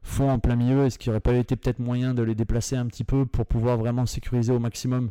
font 0.04 0.30
en 0.30 0.40
plein 0.40 0.56
milieu 0.56 0.86
Est-ce 0.86 0.98
qu'il 0.98 1.10
n'y 1.10 1.14
aurait 1.14 1.22
pas 1.22 1.34
été 1.34 1.56
peut-être 1.56 1.80
moyen 1.80 2.14
de 2.14 2.24
les 2.24 2.36
déplacer 2.36 2.76
un 2.76 2.86
petit 2.88 3.04
peu 3.04 3.26
pour 3.26 3.46
pouvoir 3.46 3.78
vraiment 3.78 4.06
sécuriser 4.06 4.54
au 4.54 4.60
maximum 4.60 5.10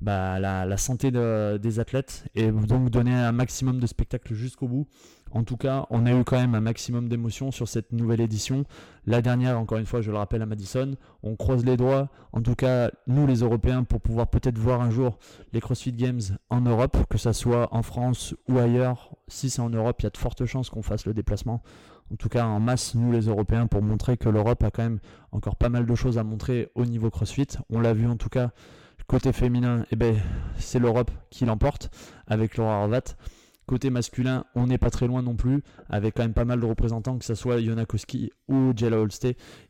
bah, 0.00 0.38
la, 0.38 0.76
santé 0.76 1.10
des 1.10 1.80
athlètes 1.80 2.24
et 2.34 2.50
donc 2.50 2.88
donner 2.88 3.12
un 3.12 3.32
maximum 3.32 3.80
de 3.80 3.86
spectacle 3.86 4.32
jusqu'au 4.34 4.68
bout? 4.68 4.86
En 5.32 5.44
tout 5.44 5.56
cas, 5.56 5.86
on 5.90 6.06
a 6.06 6.12
eu 6.12 6.24
quand 6.24 6.38
même 6.38 6.54
un 6.54 6.60
maximum 6.60 7.08
d'émotions 7.08 7.50
sur 7.50 7.68
cette 7.68 7.92
nouvelle 7.92 8.20
édition. 8.20 8.64
La 9.06 9.22
dernière, 9.22 9.58
encore 9.58 9.78
une 9.78 9.86
fois, 9.86 10.00
je 10.00 10.10
le 10.10 10.16
rappelle 10.16 10.42
à 10.42 10.46
Madison, 10.46 10.96
on 11.22 11.36
croise 11.36 11.64
les 11.64 11.76
doigts, 11.76 12.08
en 12.32 12.42
tout 12.42 12.54
cas 12.54 12.90
nous 13.06 13.26
les 13.26 13.40
Européens, 13.40 13.84
pour 13.84 14.00
pouvoir 14.00 14.28
peut-être 14.28 14.58
voir 14.58 14.80
un 14.80 14.90
jour 14.90 15.18
les 15.52 15.60
CrossFit 15.60 15.92
Games 15.92 16.20
en 16.50 16.60
Europe, 16.60 16.96
que 17.08 17.18
ce 17.18 17.32
soit 17.32 17.68
en 17.72 17.82
France 17.82 18.34
ou 18.48 18.58
ailleurs. 18.58 19.10
Si 19.28 19.50
c'est 19.50 19.62
en 19.62 19.70
Europe, 19.70 20.00
il 20.00 20.04
y 20.04 20.06
a 20.06 20.10
de 20.10 20.16
fortes 20.16 20.44
chances 20.46 20.70
qu'on 20.70 20.82
fasse 20.82 21.06
le 21.06 21.14
déplacement. 21.14 21.62
En 22.12 22.16
tout 22.16 22.28
cas, 22.28 22.44
en 22.44 22.58
masse, 22.58 22.96
nous 22.96 23.12
les 23.12 23.26
Européens, 23.26 23.66
pour 23.68 23.82
montrer 23.82 24.16
que 24.16 24.28
l'Europe 24.28 24.64
a 24.64 24.70
quand 24.70 24.82
même 24.82 24.98
encore 25.30 25.54
pas 25.54 25.68
mal 25.68 25.86
de 25.86 25.94
choses 25.94 26.18
à 26.18 26.24
montrer 26.24 26.70
au 26.74 26.84
niveau 26.84 27.08
CrossFit. 27.08 27.46
On 27.70 27.80
l'a 27.80 27.94
vu 27.94 28.08
en 28.08 28.16
tout 28.16 28.28
cas, 28.28 28.50
côté 29.06 29.32
féminin, 29.32 29.84
eh 29.90 29.96
ben, 29.96 30.16
c'est 30.56 30.78
l'Europe 30.78 31.10
qui 31.30 31.44
l'emporte 31.44 31.90
avec 32.28 32.56
Laura 32.56 32.82
Horvat. 32.82 33.16
Côté 33.70 33.88
masculin, 33.88 34.46
on 34.56 34.66
n'est 34.66 34.78
pas 34.78 34.90
très 34.90 35.06
loin 35.06 35.22
non 35.22 35.36
plus, 35.36 35.62
avec 35.88 36.16
quand 36.16 36.24
même 36.24 36.34
pas 36.34 36.44
mal 36.44 36.58
de 36.58 36.66
représentants, 36.66 37.16
que 37.18 37.24
ce 37.24 37.36
soit 37.36 37.60
Yona 37.60 37.86
Koski 37.86 38.32
ou 38.48 38.72
Jella 38.74 38.98
Holste. 38.98 39.28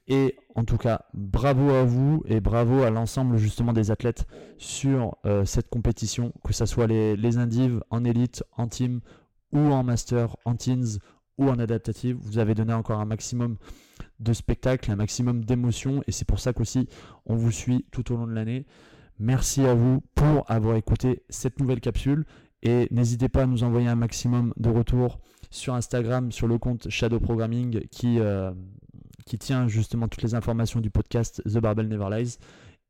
Et 0.08 0.36
en 0.54 0.64
tout 0.64 0.78
cas, 0.78 1.02
bravo 1.12 1.68
à 1.68 1.84
vous 1.84 2.22
et 2.24 2.40
bravo 2.40 2.82
à 2.82 2.88
l'ensemble 2.88 3.36
justement 3.36 3.74
des 3.74 3.90
athlètes 3.90 4.26
sur 4.56 5.18
euh, 5.26 5.44
cette 5.44 5.68
compétition, 5.68 6.32
que 6.42 6.54
ce 6.54 6.64
soit 6.64 6.86
les, 6.86 7.14
les 7.14 7.36
indives 7.36 7.84
en 7.90 8.02
élite, 8.06 8.42
en 8.56 8.68
team 8.68 9.00
ou 9.52 9.58
en 9.58 9.82
master, 9.82 10.34
en 10.46 10.56
teens 10.56 10.96
ou 11.36 11.50
en 11.50 11.58
adaptative. 11.58 12.16
Vous 12.22 12.38
avez 12.38 12.54
donné 12.54 12.72
encore 12.72 13.00
un 13.00 13.04
maximum 13.04 13.58
de 14.18 14.32
spectacles, 14.32 14.90
un 14.90 14.96
maximum 14.96 15.44
d'émotions 15.44 16.02
et 16.06 16.12
c'est 16.12 16.26
pour 16.26 16.40
ça 16.40 16.54
qu'aussi 16.54 16.88
on 17.26 17.34
vous 17.34 17.50
suit 17.50 17.84
tout 17.90 18.14
au 18.14 18.16
long 18.16 18.26
de 18.26 18.32
l'année. 18.32 18.64
Merci 19.18 19.66
à 19.66 19.74
vous 19.74 20.02
pour 20.14 20.50
avoir 20.50 20.76
écouté 20.76 21.22
cette 21.28 21.60
nouvelle 21.60 21.80
capsule 21.80 22.24
et 22.62 22.88
n'hésitez 22.90 23.28
pas 23.28 23.42
à 23.42 23.46
nous 23.46 23.64
envoyer 23.64 23.88
un 23.88 23.96
maximum 23.96 24.52
de 24.56 24.68
retours 24.68 25.18
sur 25.50 25.74
Instagram, 25.74 26.30
sur 26.30 26.46
le 26.46 26.58
compte 26.58 26.88
Shadow 26.88 27.18
Programming 27.18 27.86
qui, 27.90 28.18
euh, 28.20 28.52
qui 29.26 29.38
tient 29.38 29.68
justement 29.68 30.08
toutes 30.08 30.22
les 30.22 30.34
informations 30.34 30.80
du 30.80 30.90
podcast 30.90 31.42
The 31.44 31.58
Barbell 31.58 31.88
Never 31.88 32.08
Lies. 32.10 32.38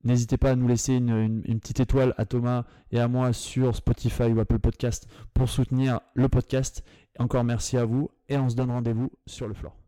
N'hésitez 0.02 0.38
pas 0.38 0.52
à 0.52 0.56
nous 0.56 0.66
laisser 0.66 0.94
une, 0.94 1.42
une, 1.44 1.61
petite 1.61 1.80
étoile 1.80 2.14
à 2.16 2.24
Thomas 2.24 2.64
et 2.90 2.98
à 2.98 3.06
moi 3.06 3.33
sur 3.33 3.76
Spotify 3.76 4.24
ou 4.24 4.40
Apple 4.40 4.59
Podcast 4.59 5.06
pour 5.35 5.48
soutenir 5.48 6.00
le 6.14 6.28
podcast. 6.28 6.83
Encore 7.18 7.44
merci 7.44 7.76
à 7.76 7.85
vous 7.85 8.11
et 8.28 8.38
on 8.38 8.48
se 8.48 8.56
donne 8.56 8.70
rendez-vous 8.70 9.11
sur 9.26 9.46
le 9.46 9.52
floor. 9.54 9.80